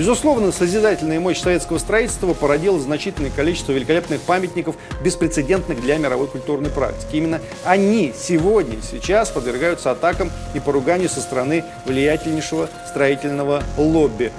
Безусловно, 0.00 0.50
созидательная 0.50 1.20
мощь 1.20 1.42
советского 1.42 1.76
строительства 1.76 2.32
породила 2.32 2.80
значительное 2.80 3.30
количество 3.30 3.72
великолепных 3.72 4.22
памятников, 4.22 4.76
беспрецедентных 5.04 5.78
для 5.82 5.98
мировой 5.98 6.26
культурной 6.26 6.70
практики. 6.70 7.16
Именно 7.16 7.42
они 7.66 8.14
сегодня, 8.18 8.78
сейчас 8.80 9.28
подвергаются 9.28 9.90
атакам 9.90 10.32
и 10.54 10.58
поруганию 10.58 11.10
со 11.10 11.20
стороны 11.20 11.66
влиятельнейшего 11.84 12.70
строительного 12.88 13.62
лобби. 13.76 14.32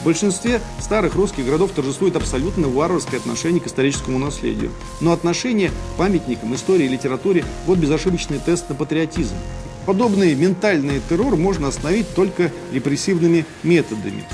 В 0.00 0.06
большинстве 0.06 0.62
старых 0.80 1.14
русских 1.14 1.44
городов 1.44 1.72
торжествует 1.72 2.16
абсолютно 2.16 2.68
варварское 2.68 3.20
отношение 3.20 3.60
к 3.60 3.66
историческому 3.66 4.18
наследию. 4.18 4.70
Но 5.02 5.12
отношение 5.12 5.68
к 5.68 5.98
памятникам, 5.98 6.54
истории 6.54 6.86
и 6.86 6.88
литературе– 6.88 7.44
вот 7.66 7.76
безошибочный 7.76 8.38
тест 8.38 8.70
на 8.70 8.74
патриотизм. 8.74 9.34
Подобный 9.84 10.34
ментальный 10.34 11.02
террор 11.06 11.36
можно 11.36 11.68
остановить 11.68 12.14
только 12.14 12.50
репрессивными 12.72 13.44
методами. 13.62 14.24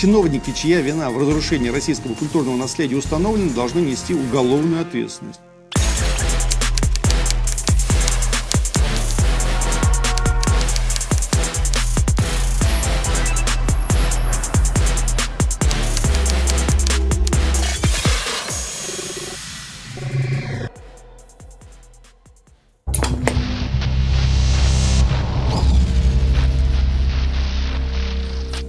Чиновники, 0.00 0.52
чья 0.52 0.80
вина 0.80 1.10
в 1.10 1.18
разрушении 1.18 1.70
российского 1.70 2.14
культурного 2.14 2.56
наследия 2.56 2.94
установлена, 2.94 3.52
должны 3.52 3.80
нести 3.80 4.14
уголовную 4.14 4.80
ответственность. 4.80 5.40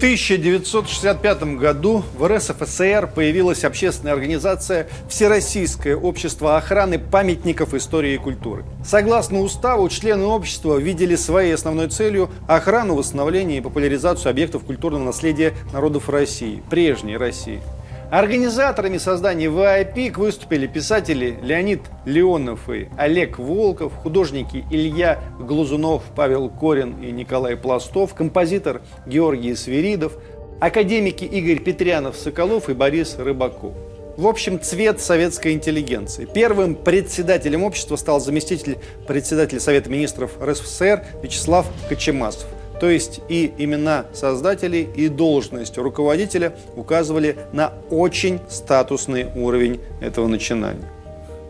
1965 0.10 1.44
году 1.60 2.04
в 2.18 2.28
РСФСР 2.28 3.12
появилась 3.14 3.64
общественная 3.64 4.14
организация 4.14 4.88
Всероссийское 5.08 5.96
общество 5.96 6.58
охраны 6.58 6.98
памятников 6.98 7.76
истории 7.76 8.16
и 8.16 8.18
культуры. 8.18 8.66
Согласно 8.84 9.42
уставу, 9.42 9.88
члены 9.88 10.24
общества 10.24 10.78
видели 10.78 11.16
своей 11.16 11.54
основной 11.54 11.90
целью 11.90 12.32
охрану, 12.48 12.96
восстановление 12.96 13.60
и 13.60 13.62
популяризацию 13.62 14.32
объектов 14.32 14.64
культурного 14.64 15.04
наследия 15.04 15.54
народов 15.74 16.10
России, 16.10 16.64
прежней 16.72 17.16
России– 17.16 17.62
Организаторами 18.12 18.98
создания 18.98 19.46
VIP 19.46 20.18
выступили 20.18 20.66
писатели 20.66 21.38
Леонид 21.44 21.82
Леонов 22.06 22.68
и 22.68 22.90
Олег 22.98 23.38
Волков, 23.38 23.94
художники 23.94 24.66
Илья 24.72 25.20
Глазунов, 25.40 26.02
Павел 26.16 26.50
Корин 26.50 26.96
и 27.04 27.12
Николай 27.12 27.56
Пластов, 27.56 28.16
композитор 28.16 28.82
Георгий 29.06 29.54
Свиридов, 29.54 30.14
академики 30.60 31.24
Игорь 31.24 31.60
Петрянов-Соколов 31.60 32.70
и 32.70 32.74
Борис 32.74 33.16
Рыбаков. 33.20 33.76
В 34.18 34.26
общем, 34.26 34.60
цвет 34.60 35.00
советской 35.00 35.54
интеллигенции. 35.54 36.26
Первым 36.26 36.74
председателем 36.74 37.64
общества 37.64 37.96
стал 37.96 38.20
заместитель 38.20 38.80
председателя 39.08 39.60
Совета 39.60 39.92
министров 39.92 40.32
РСФСР 40.42 41.06
Вячеслав 41.22 41.68
Кочемасов. 41.88 42.48
То 42.80 42.90
есть 42.90 43.22
и 43.28 43.54
имена 43.58 44.06
создателей, 44.14 44.88
и 44.96 45.10
должность 45.10 45.78
руководителя 45.78 46.54
указывали 46.76 47.38
на 47.52 47.74
очень 47.90 48.40
статусный 48.50 49.28
уровень 49.36 49.82
этого 50.02 50.28
начинания. 50.28 50.88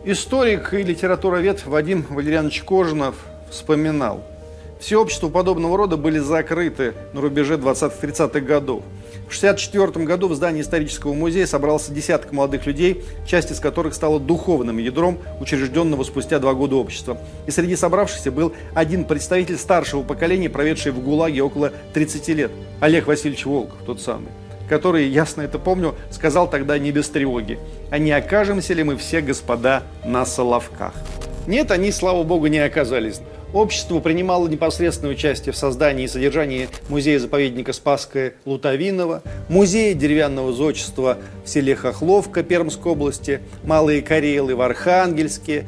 Историк 0.04 0.74
и 0.74 0.82
литературовед 0.82 1.66
Вадим 1.66 2.06
Валерьянович 2.08 2.62
Кожинов 2.62 3.14
вспоминал, 3.50 4.22
все 4.80 4.98
общества 4.98 5.28
подобного 5.28 5.76
рода 5.76 5.98
были 5.98 6.18
закрыты 6.18 6.94
на 7.12 7.20
рубеже 7.20 7.56
20-30-х 7.56 8.40
годов. 8.40 8.82
В 9.30 9.38
1964 9.38 10.04
году 10.06 10.26
в 10.26 10.34
здании 10.34 10.60
исторического 10.60 11.14
музея 11.14 11.46
собрался 11.46 11.92
десяток 11.92 12.32
молодых 12.32 12.66
людей, 12.66 13.04
часть 13.24 13.52
из 13.52 13.60
которых 13.60 13.94
стала 13.94 14.18
духовным 14.18 14.78
ядром 14.78 15.18
учрежденного 15.40 16.02
спустя 16.02 16.40
два 16.40 16.52
года 16.52 16.74
общества. 16.74 17.16
И 17.46 17.52
среди 17.52 17.76
собравшихся 17.76 18.32
был 18.32 18.52
один 18.74 19.04
представитель 19.04 19.56
старшего 19.56 20.02
поколения, 20.02 20.50
проведший 20.50 20.90
в 20.90 20.98
ГУЛАГе 21.00 21.44
около 21.44 21.72
30 21.94 22.28
лет, 22.30 22.50
Олег 22.80 23.06
Васильевич 23.06 23.46
Волков, 23.46 23.78
тот 23.86 24.00
самый 24.00 24.28
который, 24.68 25.08
ясно 25.08 25.42
это 25.42 25.58
помню, 25.58 25.96
сказал 26.12 26.48
тогда 26.48 26.78
не 26.78 26.92
без 26.92 27.08
тревоги, 27.08 27.58
а 27.90 27.98
не 27.98 28.12
окажемся 28.12 28.72
ли 28.72 28.84
мы 28.84 28.96
все, 28.96 29.20
господа, 29.20 29.82
на 30.04 30.24
Соловках? 30.24 30.94
Нет, 31.48 31.72
они, 31.72 31.90
слава 31.90 32.22
богу, 32.22 32.46
не 32.46 32.60
оказались. 32.60 33.20
Общество 33.52 33.98
принимало 33.98 34.46
непосредственное 34.46 35.12
участие 35.12 35.52
в 35.52 35.56
создании 35.56 36.04
и 36.04 36.08
содержании 36.08 36.68
музея-заповедника 36.88 37.72
Спасская 37.72 38.34
Лутовинова, 38.44 39.24
музея 39.48 39.94
деревянного 39.94 40.52
зодчества 40.52 41.18
в 41.44 41.48
селе 41.48 41.74
Хохловка 41.74 42.44
Пермской 42.44 42.92
области, 42.92 43.40
Малые 43.64 44.02
Карелы 44.02 44.54
в 44.54 44.60
Архангельске, 44.60 45.66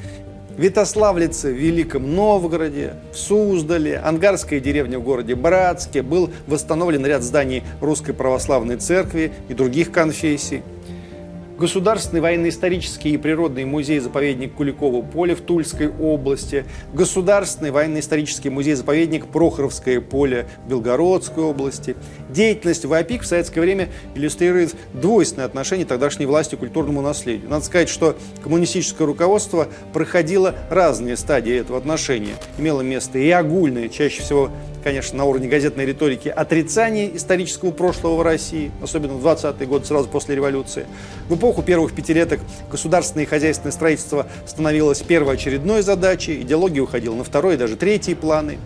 Витославлице 0.57 1.53
в 1.53 1.57
Великом 1.57 2.15
Новгороде, 2.15 2.95
в 3.13 3.17
Суздале, 3.17 3.99
Ангарская 3.99 4.61
деревня 4.61 5.01
в 5.01 5.03
городе 5.03 5.35
Братске. 5.35 6.03
Был 6.03 6.31
восстановлен 6.47 7.05
ряд 7.05 7.25
зданий 7.25 7.65
Русской 7.81 8.13
Православной 8.13 8.77
Церкви 8.77 9.33
и 9.49 9.55
других 9.55 9.91
конфессий. 9.91 10.63
Государственный 11.63 12.21
военно-исторический 12.21 13.11
и 13.11 13.17
природный 13.17 13.65
музей-заповедник 13.65 14.53
Куликово 14.53 15.01
поле 15.01 15.37
в 15.37 15.43
Тульской 15.43 15.91
области, 15.91 16.65
Государственный 16.93 17.71
военно-исторический 17.71 18.51
музей-заповедник 18.51 19.29
Прохоровское 19.29 20.01
поле 20.01 20.49
в 20.67 20.71
Белгородской 20.71 21.45
области. 21.45 21.95
Деятельность 22.31 22.85
ВАПИК 22.85 23.23
в 23.23 23.27
советское 23.27 23.61
время 23.61 23.91
иллюстрирует 24.17 24.75
двойственное 24.93 25.47
отношение 25.47 25.87
тогдашней 25.87 26.27
власти 26.27 26.57
к 26.57 26.59
культурному 26.59 27.01
наследию. 27.01 27.49
Надо 27.49 27.65
сказать, 27.65 27.89
что 27.89 28.17
коммунистическое 28.43 29.07
руководство 29.07 29.69
проходило 29.93 30.57
разные 30.69 31.17
стадии 31.17 31.55
этого 31.55 31.79
отношения. 31.79 32.35
Имело 32.59 32.81
место 32.81 33.21
и 33.21 33.31
огульное, 33.31 33.89
чаще 33.89 34.21
всего 34.21 34.51
конечно, 34.83 35.19
на 35.19 35.25
уровне 35.25 35.49
газетной 35.49 35.87
риторики 35.87 36.29
отрицание 36.29 37.17
исторического 37.17 37.71
прошлого 37.71 38.17
в 38.17 38.23
России, 38.23 38.71
особенно 38.83 39.15
в 39.15 39.27
20-е 39.27 39.67
годы, 39.67 39.87
сразу 39.87 40.09
после 40.09 40.35
революции. 40.35 40.87
В 41.29 41.37
эпоху 41.37 41.63
первых 41.63 41.95
пятилеток 41.95 42.41
государственное 42.71 43.25
и 43.25 43.29
хозяйственное 43.29 43.73
строительство 43.73 44.27
становилось 44.47 45.01
первоочередной 45.01 45.83
задачей, 45.83 46.43
идеология 46.43 46.83
уходила 46.83 47.15
на 47.15 47.25
второй 47.25 47.55
и 47.55 47.57
даже 47.57 47.77
третий 47.77 48.15
планы. 48.15 48.59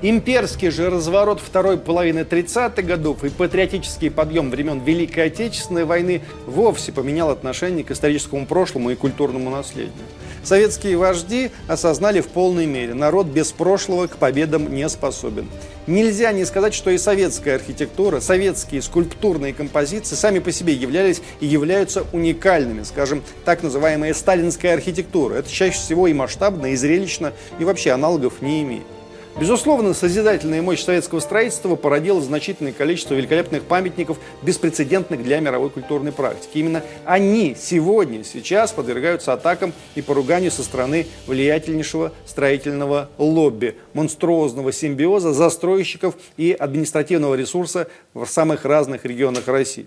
Имперский 0.00 0.70
же 0.70 0.90
разворот 0.90 1.40
второй 1.40 1.76
половины 1.76 2.20
30-х 2.20 2.82
годов 2.82 3.24
и 3.24 3.30
патриотический 3.30 4.12
подъем 4.12 4.48
времен 4.48 4.78
Великой 4.78 5.26
Отечественной 5.26 5.84
войны 5.84 6.22
вовсе 6.46 6.92
поменял 6.92 7.30
отношение 7.30 7.82
к 7.82 7.90
историческому 7.90 8.46
прошлому 8.46 8.90
и 8.90 8.94
культурному 8.94 9.50
наследию. 9.50 9.92
Советские 10.44 10.96
вожди 10.96 11.50
осознали 11.66 12.20
в 12.20 12.28
полной 12.28 12.66
мере, 12.66 12.94
народ 12.94 13.26
без 13.26 13.50
прошлого 13.50 14.06
к 14.06 14.18
победам 14.18 14.72
не 14.72 14.88
способен. 14.88 15.48
Нельзя 15.88 16.30
не 16.30 16.44
сказать, 16.44 16.74
что 16.74 16.90
и 16.90 16.98
советская 16.98 17.56
архитектура, 17.56 18.20
советские 18.20 18.82
скульптурные 18.82 19.52
композиции 19.52 20.14
сами 20.14 20.38
по 20.38 20.52
себе 20.52 20.74
являлись 20.74 21.20
и 21.40 21.46
являются 21.46 22.04
уникальными, 22.12 22.84
скажем, 22.84 23.24
так 23.44 23.64
называемая 23.64 24.14
сталинская 24.14 24.74
архитектура. 24.74 25.34
Это 25.34 25.50
чаще 25.50 25.76
всего 25.76 26.06
и 26.06 26.12
масштабно, 26.12 26.66
и 26.66 26.76
зрелищно, 26.76 27.32
и 27.58 27.64
вообще 27.64 27.90
аналогов 27.90 28.40
не 28.40 28.62
имеет. 28.62 28.84
Безусловно, 29.40 29.94
созидательная 29.94 30.62
мощь 30.62 30.82
советского 30.82 31.20
строительства 31.20 31.76
породила 31.76 32.20
значительное 32.20 32.72
количество 32.72 33.14
великолепных 33.14 33.62
памятников, 33.62 34.18
беспрецедентных 34.42 35.22
для 35.22 35.38
мировой 35.38 35.70
культурной 35.70 36.10
практики. 36.10 36.58
Именно 36.58 36.82
они 37.04 37.54
сегодня, 37.56 38.24
сейчас 38.24 38.72
подвергаются 38.72 39.32
атакам 39.32 39.72
и 39.94 40.02
поруганию 40.02 40.50
со 40.50 40.64
стороны 40.64 41.06
влиятельнейшего 41.28 42.12
строительного 42.26 43.10
лобби, 43.16 43.76
монструозного 43.94 44.72
симбиоза 44.72 45.32
застройщиков 45.32 46.16
и 46.36 46.50
административного 46.50 47.36
ресурса 47.36 47.86
в 48.14 48.26
самых 48.26 48.64
разных 48.64 49.04
регионах 49.04 49.46
России. 49.46 49.86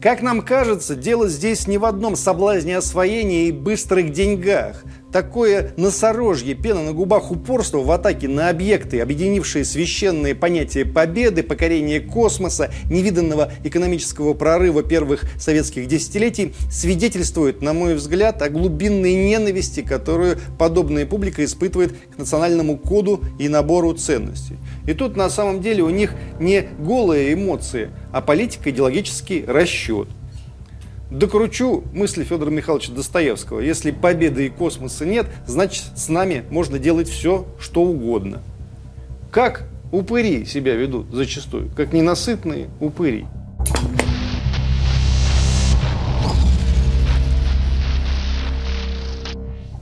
Как 0.00 0.22
нам 0.22 0.42
кажется, 0.42 0.94
дело 0.94 1.26
здесь 1.26 1.66
не 1.66 1.76
в 1.76 1.84
одном 1.84 2.14
соблазне 2.14 2.76
освоения 2.76 3.48
и 3.48 3.52
быстрых 3.52 4.12
деньгах– 4.12 4.84
Такое 5.12 5.72
носорожье, 5.78 6.54
пена 6.54 6.82
на 6.82 6.92
губах 6.92 7.30
упорства 7.30 7.78
в 7.78 7.90
атаке 7.90 8.28
на 8.28 8.50
объекты, 8.50 9.00
объединившие 9.00 9.64
священные 9.64 10.34
понятия 10.34 10.84
победы, 10.84 11.42
покорения 11.42 12.00
космоса, 12.00 12.70
невиданного 12.90 13.50
экономического 13.64 14.34
прорыва 14.34 14.82
первых 14.82 15.24
советских 15.40 15.88
десятилетий, 15.88 16.54
свидетельствует, 16.70 17.62
на 17.62 17.72
мой 17.72 17.94
взгляд, 17.94 18.42
о 18.42 18.50
глубинной 18.50 19.14
ненависти, 19.14 19.80
которую 19.80 20.38
подобная 20.58 21.06
публика 21.06 21.42
испытывает 21.42 21.94
к 22.14 22.18
национальному 22.18 22.76
коду 22.76 23.22
и 23.38 23.48
набору 23.48 23.94
ценностей. 23.94 24.56
И 24.86 24.92
тут 24.92 25.16
на 25.16 25.30
самом 25.30 25.62
деле 25.62 25.82
у 25.84 25.90
них 25.90 26.12
не 26.38 26.68
голые 26.78 27.32
эмоции, 27.32 27.90
а 28.12 28.20
политико-идеологический 28.20 29.46
расчет. 29.46 30.08
Докручу 31.10 31.84
мысли 31.94 32.22
Федора 32.22 32.50
Михайловича 32.50 32.92
Достоевского. 32.92 33.60
Если 33.60 33.92
победы 33.92 34.46
и 34.46 34.50
космоса 34.50 35.06
нет, 35.06 35.26
значит 35.46 35.84
с 35.96 36.08
нами 36.10 36.44
можно 36.50 36.78
делать 36.78 37.08
все, 37.08 37.46
что 37.58 37.82
угодно. 37.82 38.42
Как 39.30 39.64
упыри 39.90 40.44
себя 40.44 40.74
ведут 40.74 41.06
зачастую, 41.10 41.70
как 41.74 41.94
ненасытные 41.94 42.68
упыри. 42.78 43.26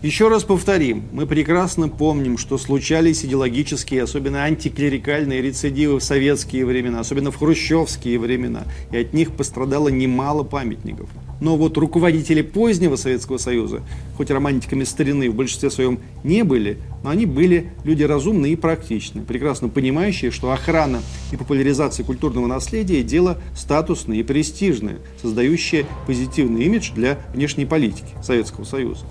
Еще 0.06 0.28
раз 0.28 0.44
повторим, 0.44 1.02
мы 1.10 1.26
прекрасно 1.26 1.88
помним, 1.88 2.38
что 2.38 2.58
случались 2.58 3.24
идеологические, 3.24 4.04
особенно 4.04 4.44
антиклерикальные 4.44 5.42
рецидивы 5.42 5.98
в 5.98 6.04
советские 6.04 6.64
времена, 6.64 7.00
особенно 7.00 7.32
в 7.32 7.36
хрущевские 7.36 8.20
времена, 8.20 8.66
и 8.92 8.98
от 8.98 9.12
них 9.14 9.32
пострадало 9.32 9.88
немало 9.88 10.44
памятников. 10.44 11.10
Но 11.40 11.56
вот 11.56 11.76
руководители 11.76 12.42
позднего 12.42 12.94
Советского 12.94 13.38
Союза, 13.38 13.82
хоть 14.16 14.30
романтиками 14.30 14.84
старины 14.84 15.28
в 15.28 15.34
большинстве 15.34 15.70
своем 15.70 15.98
не 16.22 16.44
были, 16.44 16.78
но 17.02 17.10
они 17.10 17.26
были 17.26 17.72
люди 17.82 18.04
разумные 18.04 18.52
и 18.52 18.56
практичные, 18.56 19.24
прекрасно 19.24 19.68
понимающие, 19.68 20.30
что 20.30 20.52
охрана 20.52 21.02
и 21.32 21.36
популяризация 21.36 22.06
культурного 22.06 22.46
наследия– 22.46 23.02
дело 23.02 23.38
статусное 23.56 24.18
и 24.18 24.22
престижное, 24.22 24.98
создающее 25.20 25.84
позитивный 26.06 26.62
имидж 26.66 26.92
для 26.94 27.18
внешней 27.34 27.66
политики 27.66 28.14
Советского 28.22 28.62
Союза. 28.62 29.04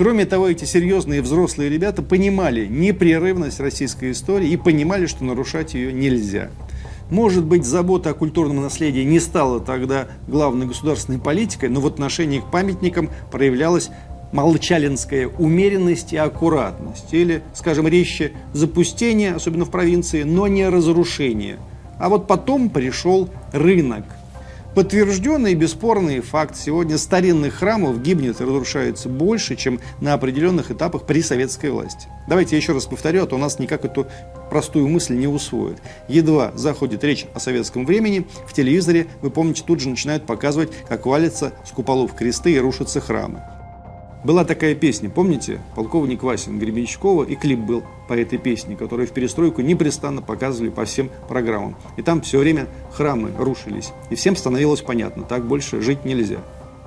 Кроме 0.00 0.24
того, 0.24 0.48
эти 0.48 0.64
серьезные 0.64 1.20
взрослые 1.20 1.68
ребята 1.68 2.00
понимали 2.00 2.64
непрерывность 2.64 3.60
российской 3.60 4.12
истории 4.12 4.48
и 4.48 4.56
понимали, 4.56 5.04
что 5.04 5.24
нарушать 5.24 5.74
ее 5.74 5.92
нельзя. 5.92 6.48
Может 7.10 7.44
быть, 7.44 7.66
забота 7.66 8.08
о 8.08 8.14
культурном 8.14 8.62
наследии 8.62 9.02
не 9.02 9.20
стала 9.20 9.60
тогда 9.60 10.08
главной 10.26 10.64
государственной 10.64 11.18
политикой, 11.18 11.68
но 11.68 11.82
в 11.82 11.86
отношении 11.86 12.38
к 12.38 12.50
памятникам 12.50 13.10
проявлялась 13.30 13.90
молчалинская 14.32 15.28
умеренность 15.28 16.14
и 16.14 16.16
аккуратность. 16.16 17.12
Или, 17.12 17.42
скажем, 17.52 17.86
резче 17.86 18.32
запустение, 18.54 19.34
особенно 19.34 19.66
в 19.66 19.70
провинции, 19.70 20.22
но 20.22 20.46
не 20.48 20.66
разрушение. 20.66 21.58
А 21.98 22.08
вот 22.08 22.26
потом 22.26 22.70
пришел 22.70 23.28
рынок– 23.52 24.04
Подтвержденный 24.74 25.52
и 25.52 25.56
бесспорный 25.56 26.20
факт. 26.20 26.56
Сегодня 26.56 26.96
старинных 26.96 27.54
храмов 27.54 28.00
гибнет 28.02 28.40
и 28.40 28.44
разрушается 28.44 29.08
больше, 29.08 29.56
чем 29.56 29.80
на 30.00 30.14
определенных 30.14 30.70
этапах 30.70 31.06
при 31.06 31.22
советской 31.22 31.70
власти. 31.70 32.06
Давайте 32.28 32.54
я 32.54 32.62
еще 32.62 32.72
раз 32.72 32.86
повторю, 32.86 33.24
а 33.24 33.26
то 33.26 33.34
у 33.34 33.38
нас 33.38 33.58
никак 33.58 33.84
эту 33.84 34.06
простую 34.48 34.88
мысль 34.88 35.16
не 35.16 35.26
усвоят. 35.26 35.82
Едва 36.06 36.52
заходит 36.54 37.02
речь 37.02 37.26
о 37.34 37.40
советском 37.40 37.84
времени, 37.84 38.28
в 38.46 38.52
телевизоре, 38.52 39.08
вы 39.22 39.30
помните, 39.30 39.64
тут 39.66 39.80
же 39.80 39.88
начинают 39.88 40.24
показывать, 40.24 40.70
как 40.88 41.04
валятся 41.04 41.52
с 41.66 41.72
куполов 41.72 42.14
кресты 42.14 42.52
и 42.52 42.58
рушатся 42.60 43.00
храмы. 43.00 43.42
Была 44.22 44.44
такая 44.44 44.74
песня, 44.74 45.08
помните? 45.08 45.60
Полковник 45.74 46.22
Васин 46.22 46.58
Гребенщикова, 46.58 47.24
и 47.24 47.36
клип 47.36 47.60
был 47.60 47.82
по 48.06 48.12
этой 48.12 48.38
песне, 48.38 48.76
который 48.76 49.06
в 49.06 49.12
перестройку 49.12 49.62
непрестанно 49.62 50.20
показывали 50.20 50.68
по 50.68 50.84
всем 50.84 51.10
программам. 51.26 51.74
И 51.96 52.02
там 52.02 52.20
все 52.20 52.38
время 52.38 52.66
храмы 52.92 53.30
рушились. 53.38 53.92
И 54.10 54.16
всем 54.16 54.36
становилось 54.36 54.82
понятно, 54.82 55.22
так 55.22 55.46
больше 55.46 55.80
жить 55.80 56.04
нельзя. 56.04 56.38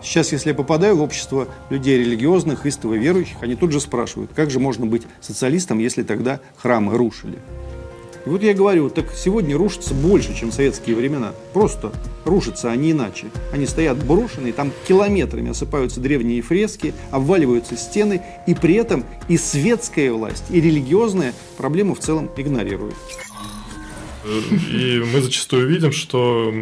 Сейчас, 0.04 0.32
если 0.32 0.50
я 0.50 0.56
попадаю 0.56 0.98
в 0.98 1.02
общество 1.02 1.48
людей 1.72 1.98
религиозных, 1.98 2.68
истово 2.68 2.94
верующих, 2.94 3.38
они 3.42 3.56
тут 3.56 3.72
же 3.72 3.80
спрашивают, 3.80 4.32
как 4.36 4.52
же 4.52 4.60
можно 4.60 4.86
быть 4.86 5.04
социалистом, 5.20 5.80
если 5.80 6.04
тогда 6.04 6.40
храмы 6.58 6.98
рушили. 6.98 7.40
И 8.26 8.30
вот 8.30 8.42
я 8.42 8.54
говорю, 8.54 8.90
так 8.90 9.14
сегодня 9.14 9.58
рушится 9.58 9.94
больше, 9.94 10.36
чем 10.36 10.52
в 10.52 10.54
советские 10.54 10.96
времена. 10.96 11.34
Просто 11.54 11.92
рушатся 12.26 12.72
они 12.72 12.92
иначе. 12.92 13.28
Они 13.52 13.66
стоят 13.66 13.98
брошенные, 14.04 14.54
там 14.54 14.72
километрами 14.88 15.52
осыпаются 15.52 16.00
древние 16.00 16.42
фрески, 16.42 16.94
обваливаются 17.12 17.76
стены, 17.76 18.22
и 18.48 18.54
при 18.54 18.76
этом 18.76 19.04
и 19.28 19.38
светская 19.38 20.12
власть, 20.14 20.46
и 20.50 20.62
религиозная 20.62 21.34
проблему 21.58 21.96
в 21.96 22.00
целом 22.00 22.30
игнорируют. 22.38 22.96
И 24.26 25.04
мы 25.14 25.22
зачастую 25.22 25.68
видим, 25.68 25.92
что 25.92 26.54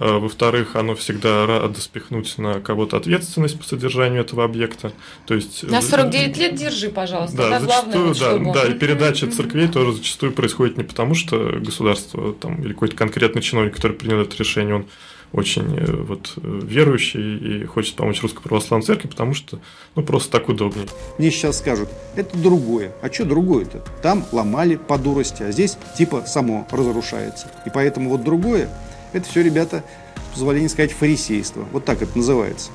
во-вторых, 0.00 0.76
оно 0.76 0.94
всегда 0.94 1.46
радо 1.46 1.78
спихнуть 1.78 2.38
на 2.38 2.60
кого-то 2.60 2.96
ответственность 2.96 3.58
по 3.58 3.64
содержанию 3.64 4.22
этого 4.22 4.44
объекта. 4.44 4.92
То 5.26 5.34
есть, 5.34 5.62
на 5.62 5.82
49 5.82 6.36
лет 6.38 6.54
держи, 6.54 6.88
пожалуйста. 6.88 7.36
Да, 7.36 7.56
это 7.56 7.60
зачастую, 7.66 8.14
главное, 8.14 8.54
да, 8.54 8.62
да, 8.62 8.68
и 8.68 8.74
передача 8.78 9.30
церквей 9.30 9.68
тоже 9.68 9.92
зачастую 9.92 10.32
происходит 10.32 10.78
не 10.78 10.84
потому, 10.84 11.14
что 11.14 11.58
государство 11.60 12.32
там, 12.32 12.62
или 12.62 12.72
какой-то 12.72 12.96
конкретный 12.96 13.42
чиновник, 13.42 13.74
который 13.74 13.92
принял 13.92 14.20
это 14.20 14.34
решение, 14.38 14.76
он 14.76 14.86
очень 15.32 15.76
э, 15.76 15.84
вот, 16.02 16.32
верующий 16.36 17.62
и 17.62 17.64
хочет 17.64 17.94
помочь 17.94 18.22
Русской 18.22 18.42
Православной 18.42 18.86
Церкви, 18.86 19.08
потому 19.08 19.34
что 19.34 19.60
ну, 19.94 20.02
просто 20.02 20.32
так 20.32 20.48
удобнее. 20.48 20.86
Мне 21.18 21.30
сейчас 21.30 21.58
скажут, 21.58 21.88
это 22.16 22.36
другое. 22.36 22.92
А 23.02 23.12
что 23.12 23.24
другое-то? 23.24 23.84
Там 24.02 24.24
ломали 24.32 24.76
по 24.76 24.98
дурости, 24.98 25.42
а 25.42 25.52
здесь 25.52 25.78
типа 25.96 26.24
само 26.26 26.66
разрушается. 26.70 27.48
И 27.66 27.70
поэтому 27.72 28.10
вот 28.10 28.24
другое 28.24 28.68
это 29.12 29.28
все, 29.28 29.42
ребята, 29.42 29.84
позволение 30.32 30.68
сказать, 30.68 30.92
фарисейство. 30.92 31.66
Вот 31.72 31.84
так 31.84 32.02
это 32.02 32.16
называется. 32.16 32.70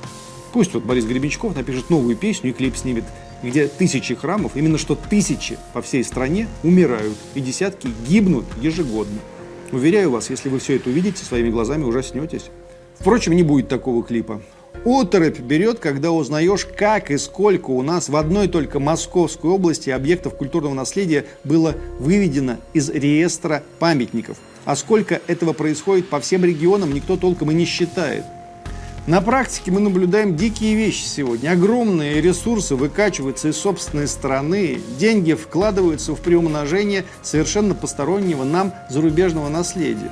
Пусть 0.52 0.74
вот 0.74 0.84
Борис 0.84 1.04
Гребенщиков 1.04 1.54
напишет 1.54 1.90
новую 1.90 2.16
песню 2.16 2.50
и 2.50 2.52
клип 2.52 2.76
снимет, 2.76 3.04
где 3.42 3.68
тысячи 3.68 4.14
храмов, 4.14 4.52
именно 4.54 4.78
что 4.78 4.94
тысячи 4.94 5.58
по 5.72 5.82
всей 5.82 6.02
стране 6.04 6.48
умирают 6.62 7.16
и 7.34 7.40
десятки 7.40 7.88
гибнут 8.08 8.46
ежегодно. 8.60 9.18
Уверяю 9.72 10.10
вас, 10.10 10.30
если 10.30 10.48
вы 10.48 10.58
все 10.58 10.76
это 10.76 10.90
увидите, 10.90 11.24
своими 11.24 11.50
глазами 11.50 11.84
ужаснетесь. 11.84 12.46
Впрочем, 12.98 13.34
не 13.34 13.42
будет 13.42 13.68
такого 13.68 14.02
клипа. 14.02 14.40
Оторопь 14.84 15.40
берет, 15.40 15.80
когда 15.80 16.12
узнаешь, 16.12 16.64
как 16.64 17.10
и 17.10 17.18
сколько 17.18 17.70
у 17.70 17.82
нас 17.82 18.08
в 18.08 18.16
одной 18.16 18.46
только 18.46 18.78
Московской 18.78 19.50
области 19.50 19.90
объектов 19.90 20.36
культурного 20.36 20.74
наследия 20.74 21.26
было 21.44 21.74
выведено 21.98 22.58
из 22.72 22.88
реестра 22.90 23.62
памятников– 23.78 24.38
а 24.66 24.76
сколько 24.76 25.22
этого 25.28 25.54
происходит 25.54 26.10
по 26.10 26.20
всем 26.20 26.44
регионам, 26.44 26.92
никто 26.92 27.16
толком 27.16 27.50
и 27.50 27.54
не 27.54 27.64
считает. 27.64 28.24
На 29.06 29.20
практике 29.20 29.70
мы 29.70 29.78
наблюдаем 29.78 30.36
дикие 30.36 30.74
вещи 30.74 31.04
сегодня. 31.04 31.52
Огромные 31.52 32.20
ресурсы 32.20 32.74
выкачиваются 32.74 33.48
из 33.48 33.56
собственной 33.56 34.08
страны, 34.08 34.80
деньги 34.98 35.34
вкладываются 35.34 36.16
в 36.16 36.20
приумножение 36.20 37.04
совершенно 37.22 37.74
постороннего 37.74 38.42
нам 38.42 38.74
зарубежного 38.90 39.48
наследия. 39.48 40.10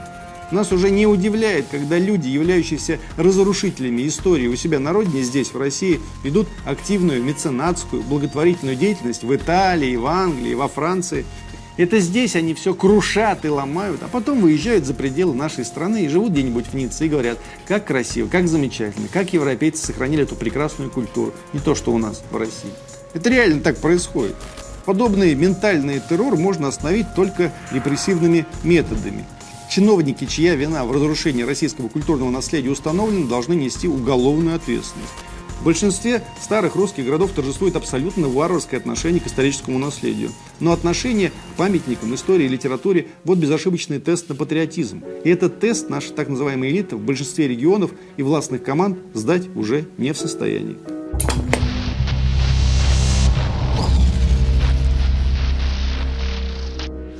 Нас 0.53 0.71
уже 0.71 0.91
не 0.91 1.09
удивляет, 1.09 1.67
когда 1.69 1.99
люди, 1.99 2.29
являющиеся 2.29 3.01
разрушителями 3.17 4.07
истории 4.07 4.47
у 4.47 4.55
себя 4.55 4.79
на 4.79 4.93
родине, 4.93 5.23
здесь, 5.23 5.53
в 5.53 5.57
России, 5.57 6.01
ведут 6.23 6.47
активную 6.65 7.25
меценатскую, 7.25 8.03
благотворительную 8.03 8.77
деятельность 8.77 9.25
в 9.25 9.35
Италии, 9.35 9.97
в 9.97 10.07
Англии, 10.07 10.55
во 10.55 10.69
Франции– 10.69 11.25
это 11.77 11.99
здесь 11.99 12.37
они 12.37 12.55
все 12.55 12.75
крушат 12.75 13.45
и 13.45 13.49
ломают, 13.49 14.03
а 14.03 14.09
потом 14.09 14.41
выезжают 14.41 14.85
за 14.85 14.95
пределы 14.95 15.35
нашей 15.35 15.65
страны 15.65 16.05
и 16.05 16.09
живут 16.09 16.33
где-нибудь 16.33 16.67
в 16.67 16.75
Ницце 16.75 17.07
и 17.07 17.09
говорят, 17.09 17.39
как 17.67 17.87
красиво, 17.87 18.29
как 18.29 18.47
замечательно, 18.47 19.09
как 19.09 19.33
европейцы 19.33 19.85
сохранили 19.85 20.23
эту 20.23 20.37
прекрасную 20.37 20.91
культуру, 20.91 21.33
не 21.53 21.61
то, 21.61 21.75
что 21.75 21.93
у 21.93 21.99
нас 21.99 22.23
в 22.31 22.37
России. 22.37 22.71
Это 23.13 23.29
реально 23.31 23.61
так 23.61 23.79
происходит. 23.79 24.37
Подобный 24.85 25.35
ментальный 25.35 26.01
террор 26.01 26.37
можно 26.37 26.69
остановить 26.69 27.15
только 27.17 27.53
репрессивными 27.73 28.47
методами. 28.63 29.25
Чиновники, 29.71 30.27
чья 30.27 30.55
вина 30.55 30.85
в 30.85 30.93
разрушении 30.93 31.43
российского 31.43 31.89
культурного 31.89 32.31
наследия 32.31 32.71
установлена, 32.71 33.27
должны 33.27 33.55
нести 33.55 33.89
уголовную 33.89 34.57
ответственность. 34.57 35.13
В 35.61 35.65
большинстве 35.65 36.23
старых 36.41 36.77
русских 36.77 37.07
городов 37.07 37.33
торжествует 37.33 37.77
абсолютно 37.77 38.29
варварское 38.29 38.79
отношение 38.79 39.21
к 39.21 39.27
историческому 39.27 39.79
наследию. 39.79 40.31
Но 40.61 40.73
отношение 40.73 41.31
к 41.31 41.57
памятникам, 41.57 42.15
истории 42.15 42.45
и 42.45 42.49
литературе– 42.49 43.09
вот 43.25 43.39
безошибочный 43.39 43.99
тест 43.99 44.29
на 44.29 44.35
патриотизм. 44.35 45.03
И 45.25 45.31
этот 45.31 45.61
тест 45.61 45.89
наша 45.89 46.13
так 46.13 46.29
называемая 46.29 46.71
элита 46.71 46.97
в 46.97 47.01
большинстве 47.01 47.49
регионов 47.49 47.93
и 48.17 48.23
властных 48.23 48.63
команд 48.63 48.99
сдать 49.15 49.49
уже 49.57 49.87
не 49.97 50.13
в 50.13 50.19
состоянии. 50.19 50.77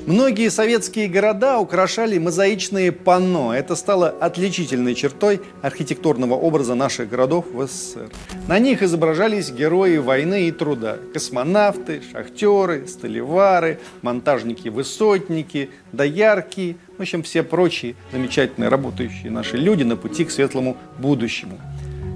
Многие 0.07 0.51
советские 0.51 1.09
города 1.09 1.59
украшали 1.59 2.19
мозаичные 2.19 2.93
панно. 2.93 3.55
Это 3.55 3.75
стало 3.75 4.11
отличительной 4.11 4.95
чертой 4.95 5.41
архитектурного 5.63 6.35
образа 6.35 6.75
наших 6.75 7.09
городов 7.09 7.47
в 7.51 7.67
СССР. 7.67 8.11
На 8.47 8.59
них 8.59 8.83
изображались 8.83 9.51
герои 9.51 9.97
войны 9.97 10.49
и 10.49 10.53
труда. 10.53 10.99
Космонавты, 11.15 12.03
шахтеры, 12.13 12.87
столевары, 12.87 13.79
монтажники-высотники, 14.03 15.71
доярки, 15.93 16.77
в 16.99 17.01
общем, 17.01 17.23
все 17.23 17.43
прочие 17.43 17.95
замечательные 18.13 18.69
работающие 18.69 19.31
наши 19.31 19.57
люди 19.57 19.85
на 19.85 19.97
пути 19.97 20.27
к 20.27 20.31
светлому 20.31 20.77
будущему. 20.99 21.59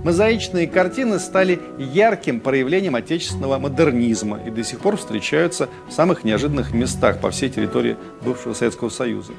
Мозаичные 0.04 0.68
картины 0.68 1.18
стали 1.18 1.60
ярким 1.78 2.40
проявлением 2.40 2.94
отечественного 2.94 3.58
модернизма 3.58 4.40
и 4.46 4.50
до 4.50 4.62
сих 4.62 4.78
пор 4.78 4.96
встречаются 4.96 5.68
в 5.88 5.92
самых 5.92 6.24
неожиданных 6.24 6.72
местах 6.72 7.20
по 7.20 7.30
всей 7.30 7.48
территории 7.50 7.96
бывшего 8.22 8.54
Советского 8.54 8.90
Союза. 8.90 9.32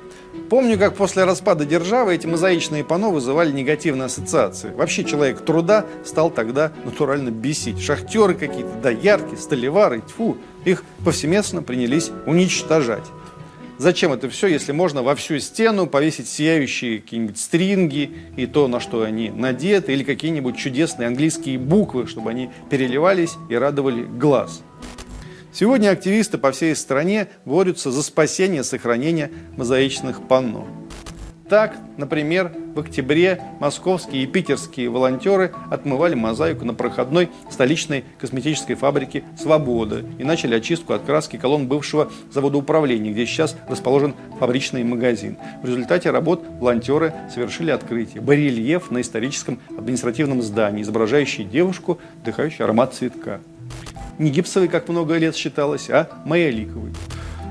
Помню, 0.49 0.77
как 0.77 0.95
после 0.95 1.23
распада 1.23 1.65
державы 1.65 2.15
эти 2.15 2.27
мозаичные 2.27 2.83
панно 2.83 3.11
вызывали 3.11 3.51
негативные 3.51 4.05
ассоциации. 4.05 4.71
Вообще 4.71 5.03
человек 5.03 5.41
труда 5.41 5.85
стал 6.03 6.29
тогда 6.29 6.71
натурально 6.83 7.29
бесить. 7.29 7.81
Шахтеры 7.81 8.33
какие-то, 8.33 8.73
доярки, 8.81 9.35
столевары, 9.35 10.01
тьфу, 10.01 10.37
их 10.65 10.83
повсеместно 11.05 11.61
принялись 11.61 12.11
уничтожать. 12.25 13.05
Зачем 13.79 14.11
это 14.11 14.29
все, 14.29 14.47
если 14.47 14.73
можно 14.73 15.03
во 15.03 15.15
всю 15.15 15.39
стену 15.39 15.87
повесить 15.87 16.27
сияющие 16.27 16.99
какие-нибудь 16.99 17.37
стринги 17.37 18.11
и 18.35 18.45
то, 18.45 18.67
на 18.67 18.81
что 18.81 19.03
они 19.03 19.29
надеты, 19.29 19.93
или 19.93 20.03
какие-нибудь 20.03 20.57
чудесные 20.57 21.07
английские 21.07 21.57
буквы, 21.57 22.05
чтобы 22.05 22.29
они 22.29 22.49
переливались 22.69 23.35
и 23.49 23.55
радовали 23.55 24.03
глаз. 24.03 24.63
Сегодня 25.53 25.91
активисты 25.91 26.37
по 26.37 26.51
всей 26.51 26.75
стране 26.75 27.29
борются 27.45 27.89
за 27.89 28.03
спасение 28.03 28.61
и 28.61 28.65
сохранение 28.65 29.31
мозаичных 29.55 30.27
панно. 30.27 30.67
Так, 31.47 31.77
например, 31.95 32.51
в 32.79 32.81
октябре 32.81 33.41
московские 33.59 34.23
и 34.23 34.25
питерские 34.25 34.89
волонтеры 34.89 35.51
отмывали 35.69 36.15
мозаику 36.15 36.63
на 36.63 36.73
проходной 36.73 37.29
столичной 37.49 38.05
косметической 38.17 38.75
фабрике 38.75 39.23
«Свобода» 39.37 40.03
и 40.17 40.23
начали 40.23 40.55
очистку 40.55 40.93
от 40.93 41.03
краски 41.03 41.35
колонн 41.35 41.67
бывшего 41.67 42.09
завода 42.31 42.57
управления, 42.57 43.11
где 43.11 43.25
сейчас 43.25 43.57
расположен 43.67 44.15
фабричный 44.39 44.85
магазин. 44.85 45.37
В 45.61 45.65
результате 45.65 46.11
работ 46.11 46.41
волонтеры 46.61 47.13
совершили 47.33 47.71
открытие. 47.71 48.21
Барельеф 48.21 48.91
на 48.91 49.01
историческом 49.01 49.59
административном 49.77 50.41
здании, 50.41 50.83
изображающий 50.83 51.43
девушку, 51.43 51.99
вдыхающую 52.21 52.63
аромат 52.63 52.93
цветка. 52.93 53.41
Не 54.19 54.31
гипсовый, 54.31 54.69
как 54.69 54.87
много 54.87 55.17
лет 55.17 55.35
считалось, 55.35 55.89
а 55.89 56.07
майоликовый. 56.23 56.93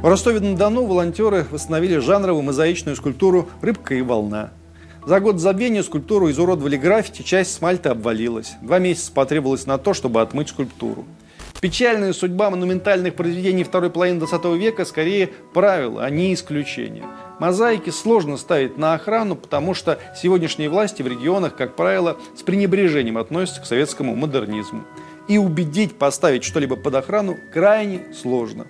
В 0.01 0.07
Ростове-на-Дону 0.07 0.87
волонтеры 0.87 1.47
восстановили 1.51 1.99
жанровую 1.99 2.45
мозаичную 2.45 2.97
скульптуру 2.97 3.49
«Рыбка 3.61 3.95
и 3.95 4.01
волна». 4.01 4.53
За 5.07 5.21
год 5.21 5.39
забвения 5.39 5.83
скульптуру 5.83 6.31
изуродовали 6.31 6.77
граффити, 6.77 7.23
часть 7.23 7.55
смальты 7.55 7.89
обвалилась. 7.89 8.53
Два 8.61 8.79
месяца 8.79 9.13
потребовалось 9.13 9.67
на 9.67 9.79
то, 9.79 9.95
чтобы 9.95 10.21
отмыть 10.21 10.51
скульптуру. 10.51 11.05
Печальная 11.61 12.13
судьба 12.13 12.51
монументальных 12.51 13.15
произведений 13.15 13.65
второй 13.65 13.91
половины 13.91 14.21
20 14.21 14.45
века 14.57 14.85
скорее 14.85 15.31
правило, 15.53 16.05
а 16.05 16.11
не 16.11 16.33
исключение. 16.33 17.05
Мозаики 17.41 17.91
сложно 17.91 18.37
ставить 18.37 18.79
на 18.79 18.95
охрану, 18.95 19.35
потому 19.35 19.75
что 19.75 19.99
сегодняшние 20.17 20.69
власти 20.69 21.03
в 21.03 21.09
регионах, 21.09 21.57
как 21.57 21.75
правило, 21.75 22.17
с 22.37 22.43
пренебрежением 22.43 23.19
относятся 23.19 23.61
к 23.61 23.67
советскому 23.67 24.15
модернизму. 24.15 24.85
И 25.27 25.37
убедить 25.39 25.99
поставить 25.99 26.45
что-либо 26.45 26.77
под 26.77 26.95
охрану 26.95 27.37
крайне 27.53 28.03
сложно. 28.15 28.67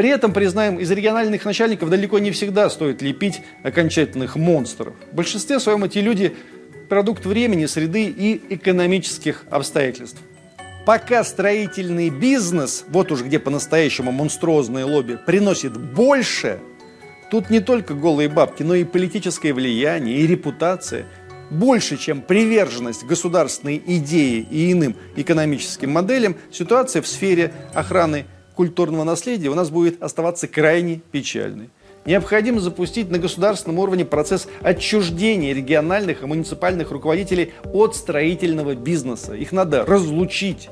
При 0.00 0.08
этом, 0.08 0.32
признаем, 0.32 0.78
из 0.78 0.90
региональных 0.90 1.44
начальников 1.44 1.90
далеко 1.90 2.18
не 2.20 2.30
всегда 2.30 2.70
стоит 2.70 3.02
лепить 3.02 3.42
окончательных 3.62 4.34
монстров. 4.34 4.94
В 5.12 5.14
большинстве 5.14 5.60
своем 5.60 5.84
эти 5.84 5.98
люди– 5.98 6.34
продукт 6.88 7.26
времени, 7.26 7.66
среды 7.66 8.06
и 8.06 8.40
экономических 8.48 9.44
обстоятельств. 9.50 10.18
Пока 10.86 11.22
строительный 11.22 12.08
бизнес, 12.08 12.86
вот 12.88 13.12
уж 13.12 13.20
где 13.24 13.38
по-настоящему 13.38 14.10
монструозное 14.10 14.86
лобби, 14.86 15.18
приносит 15.26 15.76
больше, 15.76 16.60
тут 17.30 17.50
не 17.50 17.60
только 17.60 17.92
голые 17.92 18.30
бабки, 18.30 18.62
но 18.62 18.74
и 18.74 18.84
политическое 18.84 19.52
влияние, 19.52 20.16
и 20.16 20.26
репутация– 20.26 21.04
больше, 21.50 21.98
чем 21.98 22.22
приверженность 22.22 23.04
государственной 23.04 23.82
идеи 23.84 24.46
и 24.50 24.72
иным 24.72 24.96
экономическим 25.16 25.90
моделям, 25.90 26.36
ситуация 26.50 27.02
в 27.02 27.06
сфере 27.06 27.52
охраны 27.74 28.24
культурного 28.60 29.04
наследия 29.04 29.48
у 29.48 29.54
нас 29.54 29.70
будет 29.70 30.02
оставаться 30.02 30.46
крайне 30.46 31.00
печальной. 31.12 31.70
Необходимо 32.04 32.60
запустить 32.60 33.10
на 33.10 33.18
государственном 33.18 33.78
уровне 33.78 34.04
процесс 34.04 34.48
отчуждения 34.60 35.54
региональных 35.54 36.22
и 36.22 36.26
муниципальных 36.26 36.90
руководителей 36.90 37.54
от 37.72 37.96
строительного 37.96 38.74
бизнеса. 38.74 39.32
Их 39.32 39.52
надо 39.52 39.86
разлучить. 39.86 40.68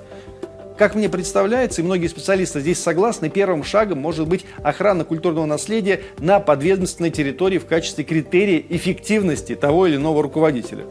Как 0.77 0.97
мне 0.97 1.09
представляется, 1.09 1.81
и 1.81 1.85
многие 1.85 2.09
специалисты 2.09 2.61
здесь 2.61 2.79
согласны, 2.79 3.31
первым 3.31 3.65
шагом 3.65 4.01
может 4.01 4.29
быть 4.29 4.45
охрана 4.63 5.07
культурного 5.07 5.47
наследия 5.47 6.03
на 6.19 6.41
подведомственной 6.41 7.11
территории 7.11 7.57
в 7.57 7.65
качестве 7.65 8.05
критерия 8.05 8.63
эффективности 8.69 9.55
того 9.55 9.87
или 9.87 9.97
иного 9.97 10.23
руководителя. 10.23 10.85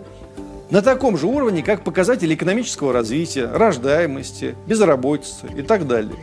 На 0.71 0.81
таком 0.81 1.15
же 1.15 1.27
уровне, 1.27 1.61
как 1.61 1.83
показатели 1.83 2.33
экономического 2.33 2.91
развития, 2.91 3.45
рождаемости, 3.53 4.55
безработицы 4.65 5.45
и 5.55 5.61
так 5.61 5.85
далее 5.85 6.17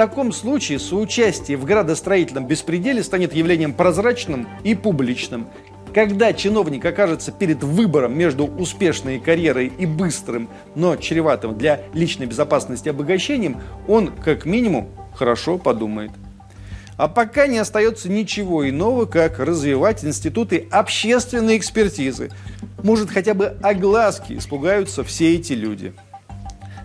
таком 0.00 0.32
случае 0.32 0.78
соучастие 0.78 1.58
в 1.58 1.66
градостроительном 1.66 2.46
беспределе 2.46 3.02
станет 3.02 3.34
явлением 3.34 3.74
прозрачным 3.74 4.48
и 4.64 4.74
публичным. 4.74 5.46
Когда 5.92 6.32
чиновник 6.32 6.86
окажется 6.86 7.32
перед 7.32 7.62
выбором 7.62 8.16
между 8.16 8.46
успешной 8.46 9.18
карьерой 9.20 9.70
и 9.78 9.84
быстрым, 9.84 10.48
но 10.74 10.96
чреватым 10.96 11.58
для 11.58 11.82
личной 11.92 12.24
безопасности 12.24 12.88
обогащением, 12.88 13.60
он, 13.86 14.10
как 14.24 14.46
минимум, 14.46 14.88
хорошо 15.14 15.58
подумает. 15.58 16.12
А 16.96 17.06
пока 17.06 17.46
не 17.46 17.58
остается 17.58 18.08
ничего 18.08 18.66
иного, 18.66 19.04
как 19.04 19.38
развивать 19.38 20.02
институты 20.02 20.66
общественной 20.70 21.58
экспертизы. 21.58 22.30
Может, 22.82 23.10
хотя 23.10 23.34
бы 23.34 23.58
огласки 23.62 24.32
испугаются 24.32 25.04
все 25.04 25.34
эти 25.34 25.52
люди. 25.52 25.92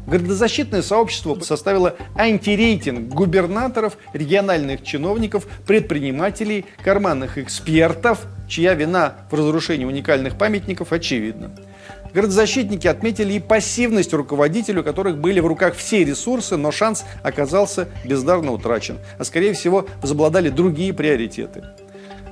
Градозащитное 0.08 0.82
сообщество 0.82 1.40
составило 1.40 1.96
антирейтинг 2.16 3.10
губернаторов, 3.14 3.98
региональных 4.14 4.84
чиновников, 4.84 5.48
предпринимателей, 5.66 6.66
карманных 6.84 7.38
экспертов, 7.38 8.26
чья 8.48 8.76
вина 8.76 9.16
в 9.32 9.34
разрушении 9.34 9.86
уникальных 9.86 10.38
памятников 10.38 10.94
очевидна. 10.94 11.52
Городозащитники 12.14 12.88
отметили 12.88 13.34
и 13.34 13.40
пассивность 13.40 14.14
руководителей, 14.14 14.80
у 14.80 14.84
которых 14.84 15.18
были 15.18 15.42
в 15.42 15.48
руках 15.48 15.76
все 15.76 16.04
ресурсы, 16.06 16.56
но 16.56 16.72
шанс 16.72 17.04
оказался 17.24 17.90
бездарно 18.06 18.54
утрачен. 18.54 19.00
А 19.18 19.26
скорее 19.26 19.52
всего, 19.54 19.86
возобладали 20.02 20.50
другие 20.50 20.94
приоритеты. 20.94 21.64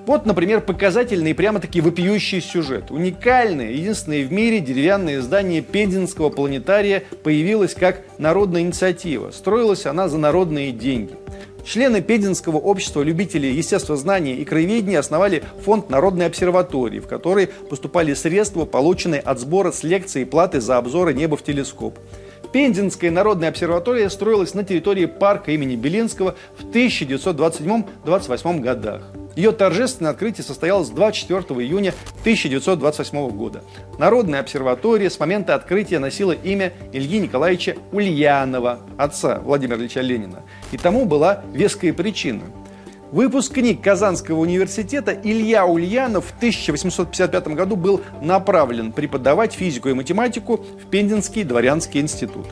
Вот, 0.06 0.26
например, 0.26 0.60
показательный 0.60 1.32
и 1.32 1.34
прямо-таки 1.34 1.80
вопиющий 1.80 2.42
сюжет. 2.42 2.92
Уникальное, 2.92 3.72
единственное 3.72 4.26
в 4.26 4.32
мире 4.34 4.60
деревянное 4.60 5.22
здание 5.22 5.62
Пензенского 5.62 6.30
планетария 6.30 7.04
появилось 7.24 7.74
как 7.74 8.02
народная 8.18 8.62
инициатива. 8.62 9.32
Строилась 9.32 9.86
она 9.86 10.10
за 10.10 10.18
народные 10.18 10.72
деньги. 10.74 11.16
Члены 11.64 12.02
Пензенского 12.02 12.58
общества 12.58 13.02
любителей 13.02 13.54
естествознания 13.54 14.36
и 14.36 14.44
краеведения 14.44 15.00
основали 15.00 15.44
фонд 15.64 15.90
Народной 15.90 16.26
обсерватории, 16.26 17.00
в 17.00 17.08
который 17.08 17.48
поступали 17.48 18.14
средства, 18.14 18.66
полученные 18.66 19.22
от 19.22 19.40
сбора 19.40 19.72
с 19.72 19.84
лекций 19.84 20.24
и 20.24 20.26
платы 20.26 20.60
за 20.60 20.78
обзоры 20.78 21.14
неба 21.14 21.38
в 21.38 21.44
телескоп. 21.44 21.98
Пензенская 22.54 23.10
народная 23.10 23.50
обсерватория 23.50 24.08
строилась 24.10 24.54
на 24.54 24.64
территории 24.64 25.08
парка 25.08 25.52
имени 25.52 25.76
Белинского 25.76 26.36
в 26.56 26.66
1927-28 26.66 28.60
годах. 28.60 29.02
Ее 29.36 29.52
торжественное 29.52 30.12
открытие 30.12 30.46
состоялось 30.46 30.90
24 30.90 31.42
июня 31.62 31.96
1928 32.22 33.30
года. 33.32 33.64
Народная 33.98 34.40
обсерватория 34.40 35.10
с 35.10 35.20
момента 35.20 35.56
открытия 35.56 35.98
носила 35.98 36.34
имя 36.34 36.74
Ильи 36.92 37.18
Николаевича 37.18 37.76
Ульянова, 37.92 38.82
отца 38.98 39.40
Владимира 39.44 39.78
Ильича 39.78 40.02
Ленина. 40.02 40.44
И 40.72 40.78
тому 40.78 41.06
была 41.06 41.42
веская 41.54 41.92
причина– 41.92 42.44
Выпускник 43.14 43.80
Казанского 43.80 44.40
университета 44.40 45.16
Илья 45.24 45.68
Ульянов 45.68 46.26
в 46.26 46.38
1855 46.38 47.48
году 47.50 47.76
был 47.76 48.02
направлен 48.24 48.92
преподавать 48.92 49.54
физику 49.54 49.90
и 49.90 49.94
математику 49.94 50.58
в 50.58 50.90
Пензенский 50.90 51.44
дворянский 51.44 52.02
институт. 52.02 52.48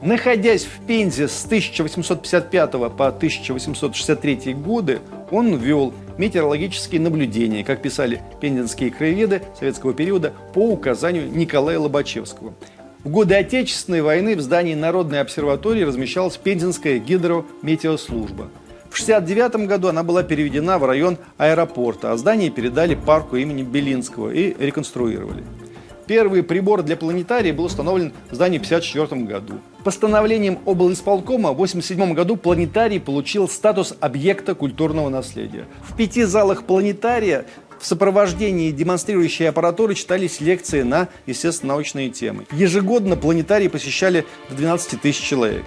Находясь 0.00 0.62
в 0.62 0.86
Пензе 0.86 1.26
с 1.26 1.44
1855 1.44 2.70
по 2.70 3.08
1863 3.08 4.54
годы, 4.54 5.00
он 5.32 5.56
вел 5.56 5.92
метеорологические 6.18 7.00
наблюдения, 7.00 7.64
как 7.64 7.82
писали 7.82 8.22
пензенские 8.40 8.92
краеведы 8.92 9.42
советского 9.58 9.92
периода, 9.92 10.32
по 10.54 10.68
указанию 10.70 11.28
Николая 11.28 11.80
Лобачевского. 11.80 12.54
В 13.02 13.08
годы 13.08 13.34
Отечественной 13.34 14.02
войны 14.02 14.36
в 14.36 14.40
здании 14.40 14.74
Народной 14.74 15.20
обсерватории 15.20 15.82
размещалась 15.82 16.36
Пензенская 16.36 17.00
гидрометеослужба– 17.00 18.50
в 18.90 19.00
1969 19.00 19.68
году 19.68 19.88
она 19.88 20.02
была 20.02 20.22
переведена 20.22 20.78
в 20.78 20.84
район 20.84 21.16
аэропорта, 21.38 22.12
а 22.12 22.16
здание 22.16 22.50
передали 22.50 22.94
парку 22.94 23.36
имени 23.36 23.62
Белинского 23.62 24.30
и 24.30 24.54
реконструировали. 24.58 25.44
Первый 26.06 26.42
прибор 26.42 26.82
для 26.82 26.96
планетария 26.96 27.54
был 27.54 27.66
установлен 27.66 28.12
в 28.30 28.34
здании 28.34 28.58
в 28.58 28.64
1954 28.64 29.22
году. 29.22 29.60
Постановлением 29.84 30.58
облисполкома 30.66 31.50
в 31.50 31.52
1987 31.52 32.14
году 32.14 32.36
планетарий 32.36 32.98
получил 32.98 33.48
статус 33.48 33.94
объекта 34.00 34.56
культурного 34.56 35.08
наследия. 35.08 35.66
В 35.88 35.96
пяти 35.96 36.24
залах 36.24 36.64
планетария 36.64 37.46
в 37.78 37.86
сопровождении 37.86 38.72
демонстрирующей 38.72 39.48
аппаратуры 39.48 39.94
читались 39.94 40.40
лекции 40.40 40.82
на 40.82 41.08
естественно-научные 41.26 42.10
темы. 42.10 42.44
Ежегодно 42.50 43.16
планетарий 43.16 43.70
посещали 43.70 44.26
до 44.48 44.56
12 44.56 45.00
тысяч 45.00 45.22
человек. 45.22 45.64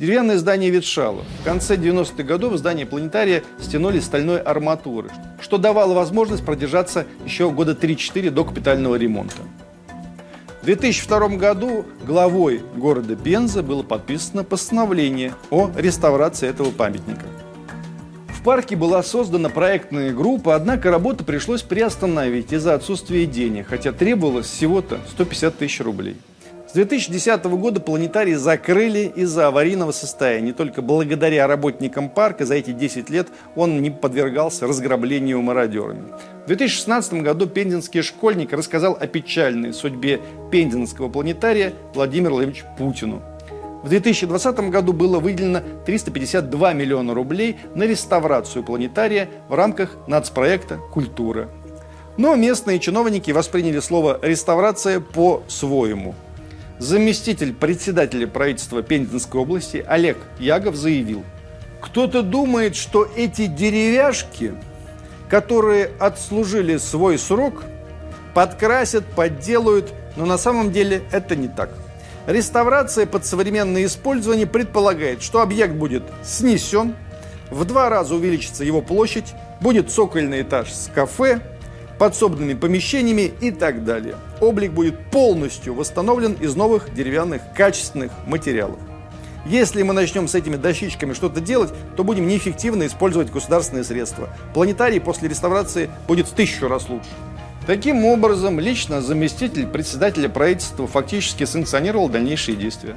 Деревянное 0.00 0.38
здание 0.38 0.70
ветшало. 0.70 1.24
В 1.42 1.44
конце 1.44 1.76
90-х 1.76 2.22
годов 2.22 2.56
здание 2.56 2.86
планетария 2.86 3.42
стянули 3.60 4.00
стальной 4.00 4.40
арматуры, 4.40 5.10
что 5.42 5.58
давало 5.58 5.92
возможность 5.92 6.42
продержаться 6.42 7.04
еще 7.26 7.50
года 7.50 7.72
3-4 7.72 8.30
до 8.30 8.44
капитального 8.46 8.94
ремонта. 8.94 9.42
В 10.62 10.64
2002 10.64 11.28
году 11.36 11.84
главой 12.06 12.62
города 12.76 13.14
Пенза 13.14 13.62
было 13.62 13.82
подписано 13.82 14.42
постановление 14.42 15.34
о 15.50 15.70
реставрации 15.76 16.48
этого 16.48 16.70
памятника. 16.70 17.26
В 18.28 18.42
парке 18.42 18.76
была 18.76 19.02
создана 19.02 19.50
проектная 19.50 20.14
группа, 20.14 20.54
однако 20.54 20.90
работу 20.90 21.24
пришлось 21.24 21.60
приостановить 21.60 22.54
из-за 22.54 22.72
отсутствия 22.72 23.26
денег, 23.26 23.66
хотя 23.68 23.92
требовалось 23.92 24.46
всего-то 24.46 24.98
150 25.10 25.58
тысяч 25.58 25.82
рублей. 25.82 26.16
С 26.70 26.72
2010 26.72 27.44
года 27.46 27.80
планетарий 27.80 28.34
закрыли 28.34 29.10
из-за 29.16 29.48
аварийного 29.48 29.90
состояния. 29.90 30.52
Только 30.52 30.82
благодаря 30.82 31.48
работникам 31.48 32.08
парка 32.08 32.46
за 32.46 32.54
эти 32.54 32.70
10 32.70 33.10
лет 33.10 33.26
он 33.56 33.82
не 33.82 33.90
подвергался 33.90 34.68
разграблению 34.68 35.42
мародерами. 35.42 36.04
В 36.44 36.46
2016 36.46 37.14
году 37.24 37.48
пензенский 37.48 38.02
школьник 38.02 38.52
рассказал 38.52 38.96
о 39.00 39.08
печальной 39.08 39.74
судьбе 39.74 40.20
пензенского 40.52 41.08
планетария 41.08 41.72
Владимиру 41.92 42.36
Владимировичу 42.36 42.66
Путину. 42.78 43.20
В 43.82 43.88
2020 43.88 44.70
году 44.70 44.92
было 44.92 45.18
выделено 45.18 45.62
352 45.86 46.72
миллиона 46.72 47.14
рублей 47.14 47.56
на 47.74 47.82
реставрацию 47.82 48.62
планетария 48.62 49.28
в 49.48 49.54
рамках 49.54 49.96
нацпроекта 50.06 50.78
«Культура». 50.92 51.48
Но 52.16 52.36
местные 52.36 52.78
чиновники 52.78 53.32
восприняли 53.32 53.80
слово 53.80 54.20
«реставрация» 54.22 55.00
по-своему– 55.00 56.14
заместитель 56.80 57.52
председателя 57.52 58.26
правительства 58.26 58.82
Пензенской 58.82 59.40
области 59.40 59.84
Олег 59.86 60.16
Ягов 60.38 60.74
заявил, 60.74 61.24
кто-то 61.80 62.22
думает, 62.22 62.74
что 62.74 63.06
эти 63.16 63.46
деревяшки, 63.46 64.54
которые 65.28 65.90
отслужили 66.00 66.78
свой 66.78 67.18
срок, 67.18 67.64
подкрасят, 68.34 69.04
подделают, 69.04 69.92
но 70.16 70.24
на 70.24 70.38
самом 70.38 70.72
деле 70.72 71.02
это 71.12 71.36
не 71.36 71.48
так. 71.48 71.70
Реставрация 72.26 73.06
под 73.06 73.26
современное 73.26 73.84
использование 73.84 74.46
предполагает, 74.46 75.22
что 75.22 75.42
объект 75.42 75.74
будет 75.74 76.02
снесен, 76.24 76.94
в 77.50 77.64
два 77.64 77.90
раза 77.90 78.14
увеличится 78.14 78.64
его 78.64 78.80
площадь, 78.80 79.34
будет 79.60 79.90
цокольный 79.90 80.42
этаж 80.42 80.72
с 80.72 80.90
кафе, 80.94 81.40
подсобными 82.00 82.54
помещениями 82.54 83.30
и 83.42 83.50
так 83.50 83.84
далее. 83.84 84.14
Облик 84.40 84.72
будет 84.72 84.98
полностью 85.10 85.74
восстановлен 85.74 86.32
из 86.32 86.56
новых 86.56 86.94
деревянных 86.94 87.42
качественных 87.54 88.10
материалов. 88.26 88.78
Если 89.44 89.82
мы 89.82 89.92
начнем 89.92 90.26
с 90.26 90.34
этими 90.34 90.56
дощечками 90.56 91.12
что-то 91.12 91.42
делать, 91.42 91.70
то 91.98 92.02
будем 92.02 92.26
неэффективно 92.26 92.86
использовать 92.86 93.30
государственные 93.30 93.84
средства. 93.84 94.30
Планетарий 94.54 94.98
после 94.98 95.28
реставрации 95.28 95.90
будет 96.08 96.26
в 96.26 96.32
тысячу 96.32 96.68
раз 96.68 96.88
лучше. 96.88 97.10
Таким 97.66 98.06
образом, 98.06 98.58
лично 98.58 99.02
заместитель 99.02 99.66
председателя 99.66 100.30
правительства 100.30 100.86
фактически 100.86 101.44
санкционировал 101.44 102.08
дальнейшие 102.08 102.56
действия. 102.56 102.96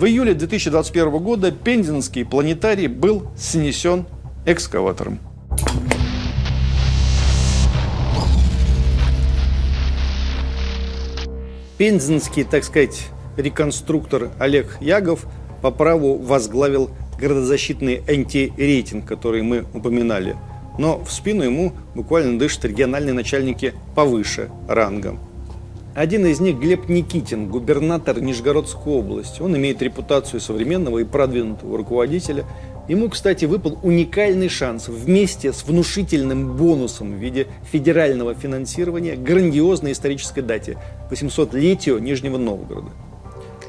В 0.00 0.06
июле 0.06 0.32
2021 0.32 1.18
года 1.18 1.52
Пензенский 1.52 2.24
планетарий 2.24 2.86
был 2.86 3.28
снесен 3.36 4.06
экскаватором. 4.46 5.18
Пензенский, 11.76 12.44
так 12.44 12.64
сказать, 12.64 13.08
реконструктор 13.36 14.30
Олег 14.38 14.78
Ягов 14.80 15.26
по 15.60 15.70
праву 15.70 16.16
возглавил 16.16 16.88
городозащитный 17.18 18.02
антирейтинг, 18.08 19.04
который 19.04 19.42
мы 19.42 19.66
упоминали. 19.74 20.34
Но 20.78 21.04
в 21.04 21.12
спину 21.12 21.42
ему 21.42 21.74
буквально 21.94 22.38
дышат 22.38 22.64
региональные 22.64 23.12
начальники 23.12 23.74
повыше 23.94 24.48
рангом. 24.66 25.20
Один 25.94 26.24
из 26.24 26.38
них 26.38 26.56
Глеб 26.56 26.88
Никитин, 26.88 27.48
губернатор 27.48 28.20
Нижегородской 28.20 28.92
области. 28.92 29.42
Он 29.42 29.56
имеет 29.56 29.82
репутацию 29.82 30.40
современного 30.40 30.98
и 31.00 31.04
продвинутого 31.04 31.76
руководителя. 31.76 32.44
Ему, 32.88 33.08
кстати, 33.08 33.44
выпал 33.44 33.76
уникальный 33.82 34.48
шанс 34.48 34.86
вместе 34.86 35.52
с 35.52 35.64
внушительным 35.64 36.56
бонусом 36.56 37.12
в 37.12 37.16
виде 37.16 37.48
федерального 37.72 38.34
финансирования 38.34 39.16
грандиозной 39.16 39.92
исторической 39.92 40.42
дате– 40.42 40.78
800-летию 41.10 41.98
Нижнего 41.98 42.38
Новгорода. 42.38 42.90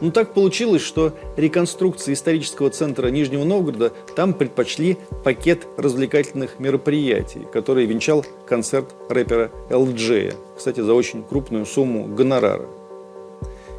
Ну 0.02 0.12
так 0.12 0.34
получилось, 0.34 0.82
что 0.82 1.14
реконструкции 1.38 2.14
исторического 2.14 2.72
центра 2.72 3.08
Нижнего 3.10 3.44
Новгорода 3.44 3.94
там 4.16 4.34
предпочли 4.34 4.98
пакет 5.24 5.68
развлекательных 5.78 6.60
мероприятий, 6.60 7.48
который 7.54 7.86
венчал 7.86 8.26
концерт 8.48 8.96
рэпера 9.10 9.52
LJ, 9.70 10.36
кстати, 10.58 10.82
за 10.82 10.96
очень 10.96 11.24
крупную 11.24 11.68
сумму 11.68 12.08
гонорара. 12.08 12.68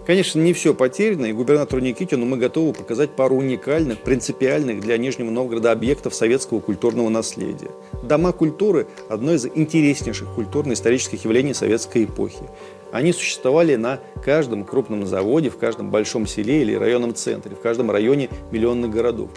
Конечно, 0.06 0.40
не 0.40 0.52
все 0.52 0.74
потеряно, 0.74 1.26
и 1.26 1.32
губернатору 1.32 1.80
Никитину 1.80 2.26
мы 2.26 2.36
готовы 2.36 2.72
показать 2.72 3.10
пару 3.10 3.36
уникальных, 3.36 3.98
принципиальных 3.98 4.80
для 4.80 4.98
Нижнего 4.98 5.30
Новгорода 5.30 5.70
объектов 5.70 6.14
советского 6.14 6.58
культурного 6.58 7.08
наследия. 7.08 7.70
Дома 8.02 8.32
культуры– 8.32 8.88
одно 9.08 9.32
из 9.32 9.46
интереснейших 9.46 10.34
культурно-исторических 10.34 11.24
явлений 11.24 11.54
советской 11.54 12.04
эпохи. 12.04 12.48
Они 12.92 13.12
существовали 13.12 13.74
на 13.76 14.00
каждом 14.22 14.64
крупном 14.64 15.06
заводе, 15.06 15.50
в 15.50 15.56
каждом 15.56 15.90
большом 15.90 16.26
селе 16.26 16.62
или 16.62 16.74
районном 16.74 17.14
центре, 17.14 17.56
в 17.56 17.60
каждом 17.60 17.90
районе 17.90 18.28
миллионных 18.50 18.90
городов. 18.90 19.30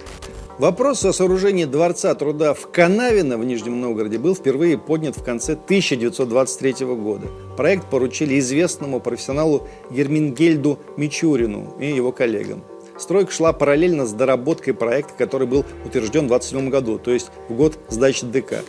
Вопрос 0.57 1.03
о 1.03 1.11
сооружении 1.11 1.65
Дворца 1.65 2.13
труда 2.15 2.53
в 2.53 2.71
Канавино 2.71 3.37
в 3.37 3.43
Нижнем 3.43 3.81
Новгороде 3.81 4.17
был 4.17 4.35
впервые 4.35 4.77
поднят 4.77 5.17
в 5.17 5.23
конце 5.23 5.53
1923 5.53 6.85
года. 6.95 7.27
Проект 7.57 7.89
поручили 7.89 8.39
известному 8.39 9.01
профессионалу 9.01 9.67
Гермингельду 9.89 10.79
Мичурину 10.95 11.73
и 11.79 11.87
его 11.87 12.13
коллегам. 12.13 12.63
Стройка 12.97 13.31
шла 13.31 13.51
параллельно 13.51 14.05
с 14.05 14.13
доработкой 14.13 14.73
проекта, 14.73 15.13
который 15.17 15.47
был 15.47 15.65
утвержден 15.85 16.29
в 16.29 16.33
1927 16.33 16.69
году, 16.69 16.97
то 16.97 17.11
есть 17.11 17.29
в 17.49 17.53
год 17.53 17.77
сдачи 17.89 18.25
ДК. 18.25 18.63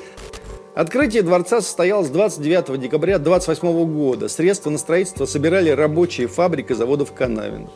Открытие 0.77 1.23
дворца 1.23 1.63
состоялось 1.63 2.11
29 2.11 2.79
декабря 2.79 3.19
28 3.19 3.95
года. 3.95 4.29
Средства 4.29 4.69
на 4.69 4.77
строительство 4.77 5.25
собирали 5.25 5.71
рабочие 5.71 6.27
фабрики 6.27 6.75
заводов 6.75 7.15
Канавин. 7.15 7.71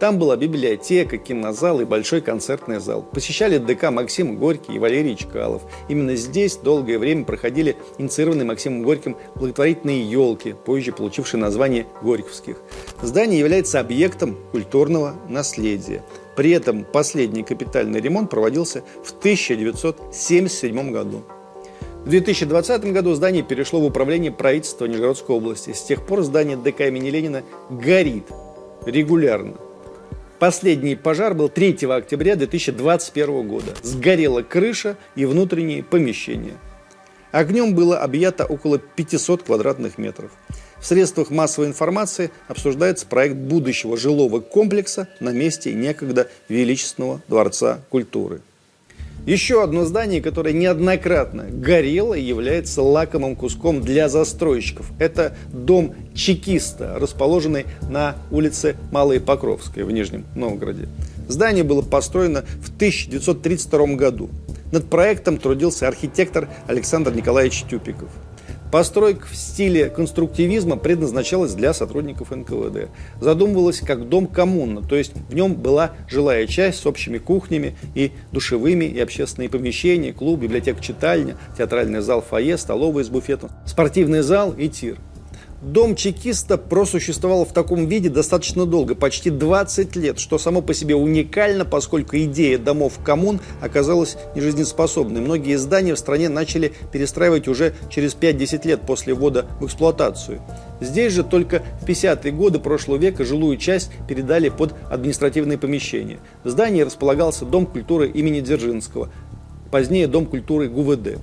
Там 0.00 0.18
была 0.18 0.36
библиотека, 0.36 1.16
кинозал 1.16 1.80
и 1.80 1.84
большой 1.84 2.22
концертный 2.22 2.80
зал. 2.80 3.02
Посещали 3.02 3.58
ДК 3.58 3.92
Максим 3.92 4.36
Горький 4.36 4.74
и 4.74 4.78
Валерий 4.80 5.14
Чкалов. 5.14 5.62
Именно 5.88 6.16
здесь 6.16 6.56
долгое 6.56 6.98
время 6.98 7.24
проходили 7.24 7.76
инициированные 7.98 8.46
Максимом 8.46 8.82
Горьким 8.82 9.16
благотворительные 9.36 10.02
елки, 10.10 10.52
позже 10.52 10.90
получившие 10.90 11.40
название 11.40 11.86
Горьковских. 12.02 12.56
Здание 13.00 13.38
является 13.38 13.78
объектом 13.78 14.36
культурного 14.50 15.14
наследия. 15.28 16.02
При 16.34 16.50
этом 16.50 16.82
последний 16.82 17.44
капитальный 17.44 18.00
ремонт 18.00 18.28
проводился 18.28 18.82
в 19.04 19.12
1977 19.12 20.90
году. 20.90 21.22
В 22.04 22.08
2020 22.08 22.92
году 22.92 23.14
здание 23.14 23.42
перешло 23.42 23.78
в 23.78 23.84
управление 23.84 24.32
правительства 24.32 24.86
Нижегородской 24.86 25.36
области. 25.36 25.74
С 25.74 25.82
тех 25.82 26.06
пор 26.06 26.22
здание 26.22 26.56
ДК 26.56 26.80
имени 26.80 27.10
Ленина 27.10 27.42
горит 27.68 28.24
регулярно. 28.86 29.54
Последний 30.38 30.96
пожар 30.96 31.34
был 31.34 31.50
3 31.50 31.84
октября 31.90 32.36
2021 32.36 33.46
года. 33.46 33.74
Сгорела 33.82 34.40
крыша 34.40 34.96
и 35.14 35.26
внутренние 35.26 35.84
помещения. 35.84 36.56
Огнем 37.32 37.74
было 37.74 37.98
объято 37.98 38.46
около 38.46 38.78
500 38.78 39.42
квадратных 39.42 39.98
метров. 39.98 40.30
В 40.80 40.86
средствах 40.86 41.28
массовой 41.28 41.68
информации 41.68 42.30
обсуждается 42.48 43.06
проект 43.06 43.36
будущего 43.36 43.98
жилого 43.98 44.40
комплекса 44.40 45.06
на 45.20 45.30
месте 45.30 45.74
некогда 45.74 46.30
величественного 46.48 47.20
Дворца 47.28 47.82
культуры. 47.90 48.40
Еще 49.26 49.62
одно 49.62 49.84
здание, 49.84 50.22
которое 50.22 50.54
неоднократно 50.54 51.44
горело 51.50 52.14
и 52.14 52.22
является 52.22 52.82
лакомым 52.82 53.36
куском 53.36 53.82
для 53.82 54.08
застройщиков. 54.08 54.90
Это 54.98 55.36
дом 55.52 55.94
чекиста, 56.14 56.96
расположенный 56.98 57.66
на 57.82 58.16
улице 58.30 58.76
Малой 58.90 59.20
Покровской 59.20 59.82
в 59.84 59.90
Нижнем 59.90 60.24
Новгороде. 60.34 60.88
Здание 61.28 61.64
было 61.64 61.82
построено 61.82 62.44
в 62.62 62.74
1932 62.74 63.86
году. 63.94 64.30
Над 64.72 64.88
проектом 64.88 65.36
трудился 65.36 65.86
архитектор 65.86 66.48
Александр 66.66 67.12
Николаевич 67.12 67.64
Тюпиков. 67.68 68.08
Постройка 68.70 69.26
в 69.26 69.34
стиле 69.34 69.90
конструктивизма 69.90 70.76
предназначалась 70.76 71.54
для 71.54 71.74
сотрудников 71.74 72.30
НКВД. 72.30 72.88
Задумывалась 73.20 73.80
как 73.80 74.08
дом 74.08 74.28
коммуна, 74.28 74.82
то 74.82 74.94
есть 74.94 75.12
в 75.28 75.34
нем 75.34 75.54
была 75.54 75.92
жилая 76.08 76.46
часть 76.46 76.80
с 76.80 76.86
общими 76.86 77.18
кухнями 77.18 77.76
и 77.96 78.12
душевыми, 78.30 78.84
и 78.84 79.00
общественные 79.00 79.48
помещения, 79.48 80.12
клуб, 80.12 80.40
библиотека, 80.40 80.80
читальня, 80.80 81.36
театральный 81.58 82.00
зал, 82.00 82.22
фойе, 82.22 82.56
столовая 82.56 83.02
с 83.02 83.08
буфетом, 83.08 83.50
спортивный 83.66 84.22
зал 84.22 84.54
и 84.56 84.68
тир. 84.68 84.98
Дом 85.62 85.94
чекиста 85.94 86.56
просуществовал 86.56 87.44
в 87.44 87.52
таком 87.52 87.84
виде 87.84 88.08
достаточно 88.08 88.64
долго, 88.64 88.94
почти 88.94 89.28
20 89.28 89.94
лет, 89.96 90.18
что 90.18 90.38
само 90.38 90.62
по 90.62 90.72
себе 90.72 90.94
уникально, 90.94 91.66
поскольку 91.66 92.16
идея 92.16 92.56
домов 92.56 92.94
коммун 93.04 93.40
оказалась 93.60 94.16
нежизнеспособной. 94.34 95.20
Многие 95.20 95.56
здания 95.56 95.94
в 95.94 95.98
стране 95.98 96.30
начали 96.30 96.72
перестраивать 96.92 97.46
уже 97.46 97.74
через 97.90 98.14
5-10 98.14 98.66
лет 98.66 98.80
после 98.86 99.12
ввода 99.12 99.44
в 99.60 99.66
эксплуатацию. 99.66 100.40
Здесь 100.80 101.12
же 101.12 101.24
только 101.24 101.62
в 101.82 101.84
50-е 101.84 102.32
годы 102.32 102.58
прошлого 102.58 102.96
века 102.96 103.26
жилую 103.26 103.58
часть 103.58 103.90
передали 104.08 104.48
под 104.48 104.74
административные 104.90 105.58
помещения. 105.58 106.20
В 106.42 106.48
здании 106.48 106.80
располагался 106.80 107.44
Дом 107.44 107.66
культуры 107.66 108.08
имени 108.08 108.40
Дзержинского, 108.40 109.12
позднее 109.70 110.06
Дом 110.06 110.24
культуры 110.24 110.70
ГУВД. 110.70 111.18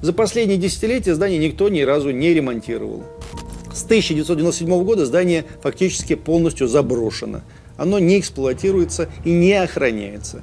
За 0.00 0.12
последние 0.12 0.58
десятилетия 0.58 1.14
здание 1.14 1.40
никто 1.40 1.68
ни 1.68 1.80
разу 1.80 2.10
не 2.10 2.32
ремонтировал. 2.32 3.02
С 3.72 3.84
1997 3.84 4.84
года 4.84 5.04
здание 5.04 5.44
фактически 5.60 6.14
полностью 6.14 6.68
заброшено. 6.68 7.40
Оно 7.76 7.98
не 7.98 8.20
эксплуатируется 8.20 9.08
и 9.24 9.32
не 9.32 9.54
охраняется. 9.54 10.42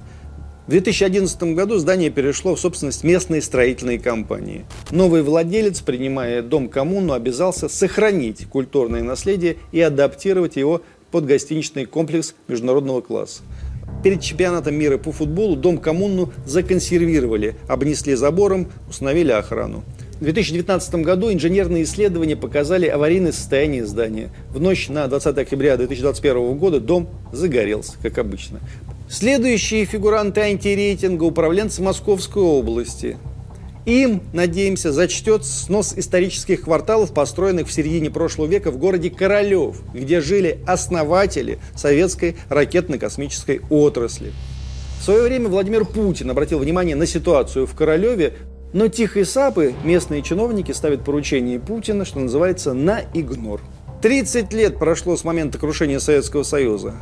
В 0.68 0.72
2011 0.72 1.56
году 1.56 1.78
здание 1.78 2.10
перешло 2.10 2.56
в 2.56 2.60
собственность 2.60 3.04
местной 3.04 3.41
строительной 3.41 3.98
компании. 3.98 4.65
Новый 4.91 5.22
владелец, 5.22 5.80
принимая 5.80 6.41
дом 6.41 6.68
коммуну, 6.68 7.13
обязался 7.13 7.70
сохранить 7.70 8.48
культурное 8.48 9.04
наследие 9.04 9.58
и 9.72 9.80
адаптировать 9.80 10.58
его 10.58 10.82
под 11.12 11.28
гостиничный 11.28 11.86
комплекс 11.86 12.36
международного 12.50 13.00
класса. 13.02 13.44
Перед 14.04 14.21
чемпионатом 14.21 14.76
мира 14.76 14.98
по 14.98 15.12
футболу 15.12 15.56
дом 15.56 15.78
коммуну 15.80 16.32
законсервировали, 16.45 17.56
обнесли 17.67 18.15
забором, 18.15 18.67
установили 18.88 19.32
охрану. 19.32 19.84
В 20.19 20.24
2019 20.24 20.95
году 20.95 21.32
инженерные 21.32 21.84
исследования 21.84 22.38
показали 22.38 22.88
аварийное 22.88 23.32
состояние 23.32 23.86
здания. 23.86 24.30
В 24.50 24.62
ночь 24.62 24.88
на 24.88 25.08
20 25.08 25.38
октября 25.38 25.76
2021 25.76 26.58
года 26.58 26.80
дом 26.80 27.10
загорелся, 27.34 27.93
как 28.02 28.17
обычно. 28.17 28.60
Следующие 29.10 29.86
фигуранты 29.86 30.41
антирейтинга– 30.41 31.24
управленцы 31.26 31.82
Московской 31.82 32.43
области. 32.43 33.17
Им, 33.86 34.24
надеемся, 34.34 34.91
зачтет 34.91 35.45
снос 35.45 35.93
исторических 35.95 36.62
кварталов, 36.62 37.13
построенных 37.13 37.67
в 37.67 37.71
середине 37.71 38.10
прошлого 38.10 38.48
века 38.48 38.71
в 38.71 38.78
городе 38.78 39.12
Королев, 39.12 39.78
где 39.93 40.21
жили 40.21 40.60
основатели 40.65 41.60
советской 41.76 42.36
ракетно-космической 42.50 43.62
отрасли. 43.69 44.34
В 45.00 45.04
свое 45.04 45.21
время 45.21 45.50
Владимир 45.50 45.86
Путин 45.86 46.32
обратил 46.32 46.58
внимание 46.58 46.95
на 46.95 47.06
ситуацию 47.06 47.67
в 47.67 47.76
Королеве, 47.76 48.34
но 48.74 48.88
тихие 48.88 49.24
сапы 49.24 49.76
местные 49.84 50.24
чиновники 50.24 50.71
ставят 50.71 51.06
поручение 51.06 51.60
Путина, 51.60 52.06
что 52.06 52.19
называется, 52.19 52.74
на 52.74 53.02
игнор. 53.13 53.62
30 54.02 54.52
лет 54.54 54.80
прошло 54.80 55.15
с 55.15 55.24
момента 55.24 55.60
крушения 55.60 56.00
Советского 56.00 56.41
Союза. 56.41 56.95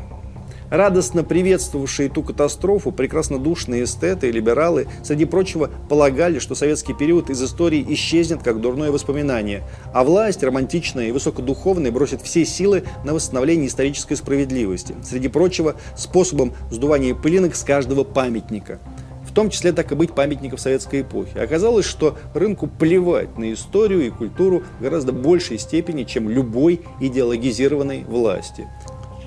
Радостно 0.74 1.24
приветствовавшие 1.24 2.10
ту 2.10 2.24
катастрофу 2.24 2.92
прекраснодушные 2.92 3.84
эстеты 3.84 4.30
и 4.30 4.32
либералы, 4.32 4.88
среди 5.04 5.26
прочего, 5.26 5.70
полагали, 5.88 6.40
что 6.40 6.56
советский 6.56 6.96
период 6.96 7.30
из 7.30 7.44
истории 7.44 7.86
исчезнет 7.90 8.42
как 8.42 8.60
дурное 8.60 8.90
воспоминание, 8.90 9.62
а 9.94 10.04
власть, 10.04 10.42
романтичная 10.42 11.10
и 11.10 11.12
высокодуховная, 11.12 11.92
бросит 11.92 12.24
все 12.24 12.44
силы 12.44 12.86
на 13.04 13.14
восстановление 13.14 13.68
исторической 13.68 14.16
справедливости. 14.16 14.96
Среди 15.04 15.28
прочего, 15.28 15.76
способом 15.96 16.54
сдувания 16.72 17.14
пылинок 17.14 17.54
с 17.54 17.62
каждого 17.62 18.04
памятника– 18.04 18.80
в 19.34 19.36
том 19.36 19.50
числе, 19.50 19.74
так 19.74 19.92
и 19.92 19.96
быть, 19.96 20.14
памятников 20.14 20.62
советской 20.62 21.02
эпохи. 21.02 21.36
Оказалось, 21.40 21.88
что 21.88 22.20
рынку 22.36 22.68
плевать 22.68 23.36
на 23.36 23.52
историю 23.52 24.06
и 24.06 24.12
культуру 24.12 24.62
в 24.78 24.84
гораздо 24.84 25.12
большей 25.12 25.58
степени, 25.58 26.04
чем 26.04 26.30
любой 26.30 26.82
идеологизированной 27.02 28.04
власти. 28.04 28.68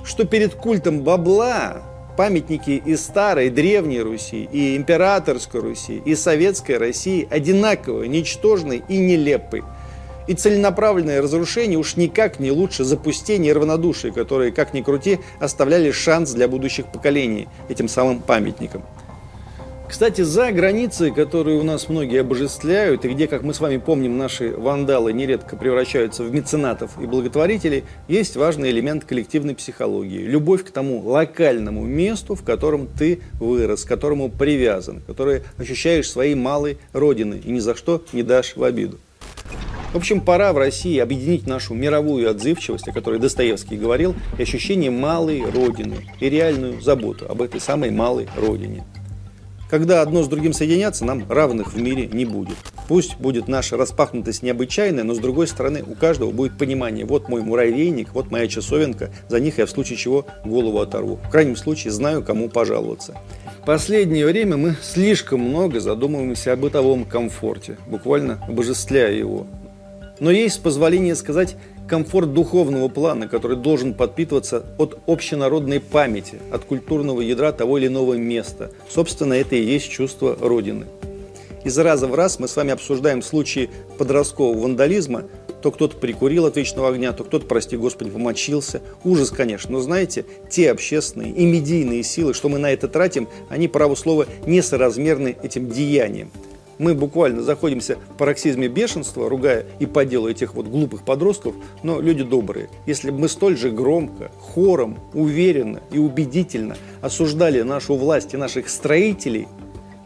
Что 0.06 0.24
перед 0.24 0.54
культом 0.54 1.00
бабла 1.00 1.82
памятники 2.16 2.70
и 2.70 2.96
старой, 2.96 3.50
древней 3.50 4.00
Руси, 4.00 4.48
и 4.50 4.76
императорской 4.76 5.60
Руси, 5.60 6.00
и 6.04 6.14
советской 6.14 6.78
России 6.78 7.26
одинаково 7.28 8.04
ничтожны 8.04 8.82
и 8.88 8.98
нелепы. 8.98 9.64
И 10.28 10.34
целенаправленное 10.34 11.20
разрушение 11.20 11.78
уж 11.78 11.96
никак 11.96 12.40
не 12.40 12.52
лучше 12.52 12.84
запустения 12.84 13.50
и 13.50 13.52
равнодушия, 13.52 14.12
которые, 14.12 14.52
как 14.52 14.74
ни 14.74 14.80
крути, 14.80 15.18
оставляли 15.40 15.90
шанс 15.90 16.32
для 16.32 16.48
будущих 16.48 16.86
поколений 16.86 17.48
этим 17.68 17.88
самым 17.88 18.20
памятникам. 18.20 18.82
Кстати, 19.88 20.22
за 20.22 20.50
границей, 20.50 21.12
которую 21.12 21.60
у 21.60 21.62
нас 21.62 21.88
многие 21.88 22.20
обожествляют, 22.20 23.04
и 23.04 23.08
где, 23.08 23.28
как 23.28 23.42
мы 23.42 23.54
с 23.54 23.60
вами 23.60 23.76
помним, 23.76 24.18
наши 24.18 24.50
вандалы 24.50 25.12
нередко 25.12 25.56
превращаются 25.56 26.24
в 26.24 26.34
меценатов 26.34 27.00
и 27.00 27.06
благотворителей, 27.06 27.84
есть 28.08 28.36
важный 28.36 28.70
элемент 28.70 29.04
коллективной 29.04 29.54
психологии. 29.54 30.18
Любовь 30.18 30.64
к 30.64 30.70
тому 30.72 31.00
локальному 31.08 31.84
месту, 31.84 32.34
в 32.34 32.42
котором 32.42 32.88
ты 32.88 33.20
вырос, 33.34 33.84
к 33.84 33.88
которому 33.88 34.28
привязан, 34.28 35.02
которое 35.06 35.44
ощущаешь 35.56 36.10
своей 36.10 36.34
малой 36.34 36.78
родиной 36.92 37.38
и 37.38 37.50
ни 37.52 37.60
за 37.60 37.76
что 37.76 38.02
не 38.12 38.24
дашь 38.24 38.56
в 38.56 38.64
обиду. 38.64 38.98
В 39.92 39.96
общем, 39.96 40.20
пора 40.20 40.52
в 40.52 40.58
России 40.58 40.98
объединить 40.98 41.46
нашу 41.46 41.74
мировую 41.74 42.28
отзывчивость, 42.28 42.88
о 42.88 42.92
которой 42.92 43.20
Достоевский 43.20 43.76
говорил, 43.76 44.14
и 44.36 44.42
ощущение 44.42 44.90
малой 44.90 45.42
родины, 45.48 45.98
и 46.20 46.28
реальную 46.28 46.82
заботу 46.82 47.26
об 47.28 47.40
этой 47.40 47.60
самой 47.60 47.90
малой 47.92 48.28
родине. 48.36 48.84
Когда 49.68 50.00
одно 50.00 50.22
с 50.22 50.28
другим 50.28 50.52
соединятся, 50.52 51.04
нам 51.04 51.30
равных 51.30 51.74
в 51.74 51.80
мире 51.80 52.06
не 52.06 52.24
будет. 52.24 52.56
Пусть 52.86 53.16
будет 53.16 53.48
наша 53.48 53.76
распахнутость 53.76 54.42
необычайная, 54.42 55.02
но 55.02 55.14
с 55.14 55.18
другой 55.18 55.48
стороны 55.48 55.82
у 55.84 55.94
каждого 55.94 56.30
будет 56.30 56.56
понимание, 56.56 57.04
вот 57.04 57.28
мой 57.28 57.42
муравейник, 57.42 58.14
вот 58.14 58.30
моя 58.30 58.46
часовенка, 58.46 59.10
за 59.28 59.40
них 59.40 59.58
я 59.58 59.66
в 59.66 59.70
случае 59.70 59.98
чего 59.98 60.26
голову 60.44 60.78
оторву. 60.78 61.18
В 61.24 61.30
крайнем 61.30 61.56
случае 61.56 61.92
знаю, 61.92 62.22
кому 62.22 62.48
пожаловаться. 62.48 63.20
Последнее 63.64 64.24
время 64.24 64.56
мы 64.56 64.76
слишком 64.80 65.40
много 65.40 65.80
задумываемся 65.80 66.52
о 66.52 66.56
бытовом 66.56 67.04
комфорте, 67.04 67.76
буквально 67.88 68.40
обожествляя 68.46 69.12
его. 69.12 69.48
Но 70.20 70.30
есть 70.30 70.62
позволение 70.62 71.16
сказать 71.16 71.56
комфорт 71.88 72.32
духовного 72.32 72.88
плана, 72.88 73.28
который 73.28 73.56
должен 73.56 73.94
подпитываться 73.94 74.64
от 74.78 74.98
общенародной 75.06 75.80
памяти, 75.80 76.38
от 76.50 76.64
культурного 76.64 77.20
ядра 77.20 77.52
того 77.52 77.78
или 77.78 77.86
иного 77.86 78.14
места. 78.14 78.70
Собственно, 78.88 79.34
это 79.34 79.56
и 79.56 79.64
есть 79.64 79.90
чувство 79.90 80.36
Родины. 80.40 80.86
Из 81.64 81.76
раза 81.78 82.06
в 82.06 82.14
раз 82.14 82.38
мы 82.38 82.46
с 82.46 82.56
вами 82.56 82.72
обсуждаем 82.72 83.22
случаи 83.22 83.70
подросткового 83.98 84.62
вандализма, 84.62 85.24
то 85.62 85.72
кто-то 85.72 85.96
прикурил 85.96 86.46
от 86.46 86.56
вечного 86.56 86.90
огня, 86.90 87.12
то 87.12 87.24
кто-то, 87.24 87.46
прости 87.46 87.76
господи, 87.76 88.10
помочился. 88.10 88.82
Ужас, 89.02 89.30
конечно, 89.30 89.72
но 89.72 89.80
знаете, 89.80 90.24
те 90.48 90.70
общественные 90.70 91.32
и 91.32 91.44
медийные 91.44 92.04
силы, 92.04 92.34
что 92.34 92.48
мы 92.48 92.58
на 92.58 92.70
это 92.70 92.86
тратим, 92.86 93.26
они, 93.48 93.66
право 93.66 93.96
слова, 93.96 94.26
несоразмерны 94.46 95.36
этим 95.42 95.68
деяниям 95.68 96.30
мы 96.78 96.94
буквально 96.94 97.42
заходимся 97.42 97.96
в 97.96 98.16
пароксизме 98.16 98.68
бешенства, 98.68 99.28
ругая 99.28 99.66
и 99.78 99.86
по 99.86 100.04
делу 100.04 100.28
этих 100.28 100.54
вот 100.54 100.66
глупых 100.66 101.02
подростков, 101.02 101.54
но 101.82 102.00
люди 102.00 102.22
добрые. 102.22 102.68
Если 102.86 103.10
бы 103.10 103.20
мы 103.20 103.28
столь 103.28 103.56
же 103.56 103.70
громко, 103.70 104.30
хором, 104.38 104.98
уверенно 105.14 105.80
и 105.90 105.98
убедительно 105.98 106.76
осуждали 107.00 107.62
нашу 107.62 107.96
власть 107.96 108.34
и 108.34 108.36
наших 108.36 108.68
строителей 108.68 109.48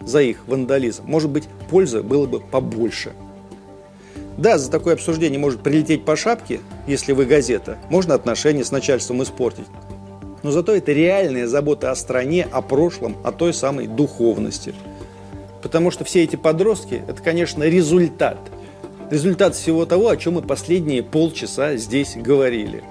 за 0.05 0.23
их 0.23 0.47
вандализм, 0.47 1.05
может 1.07 1.31
быть, 1.31 1.45
пользы 1.69 2.03
было 2.03 2.27
бы 2.27 2.41
побольше. 2.41 3.13
Да, 4.39 4.57
за 4.57 4.71
такое 4.71 4.95
обсуждение 4.95 5.39
может 5.39 5.61
прилететь 5.61 6.05
по 6.05 6.17
шапке, 6.17 6.61
если 6.87 7.13
вы 7.13 7.27
газета, 7.27 7.79
можно 7.91 8.15
отношения 8.15 8.65
с 8.65 8.71
начальством 8.71 9.23
испортить. 9.23 9.67
Но 10.43 10.51
зато 10.51 10.75
это 10.75 10.93
реальная 10.93 11.47
забота 11.47 11.91
о 11.91 11.97
стране, 11.97 12.49
о 12.51 12.63
прошлом, 12.63 13.17
о 13.25 13.33
той 13.33 13.53
самой 13.53 13.87
духовности– 13.87 14.75
Потому 15.63 15.91
что 15.91 16.05
все 16.05 16.23
эти 16.25 16.37
подростки– 16.37 17.03
это, 17.09 17.23
конечно, 17.23 17.65
результат. 17.65 18.39
Результат 19.11 19.55
всего 19.55 19.87
того, 19.87 20.09
о 20.09 20.17
чем 20.17 20.35
мы 20.35 20.43
последние 20.43 21.03
полчаса 21.03 21.77
здесь 21.77 22.17
говорили. 22.17 22.83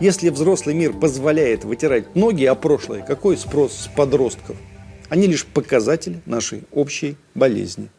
Если 0.00 0.30
взрослый 0.30 0.74
мир 0.74 0.92
позволяет 0.92 1.64
вытирать 1.64 2.16
ноги 2.16 2.44
о 2.44 2.54
прошлое, 2.54 3.02
какой 3.02 3.36
спрос 3.36 3.72
с 3.72 3.88
подростков? 3.88 4.56
Они 5.08 5.26
лишь 5.26 5.46
показатель 5.46 6.20
нашей 6.26 6.64
общей 6.72 7.16
болезни. 7.34 7.90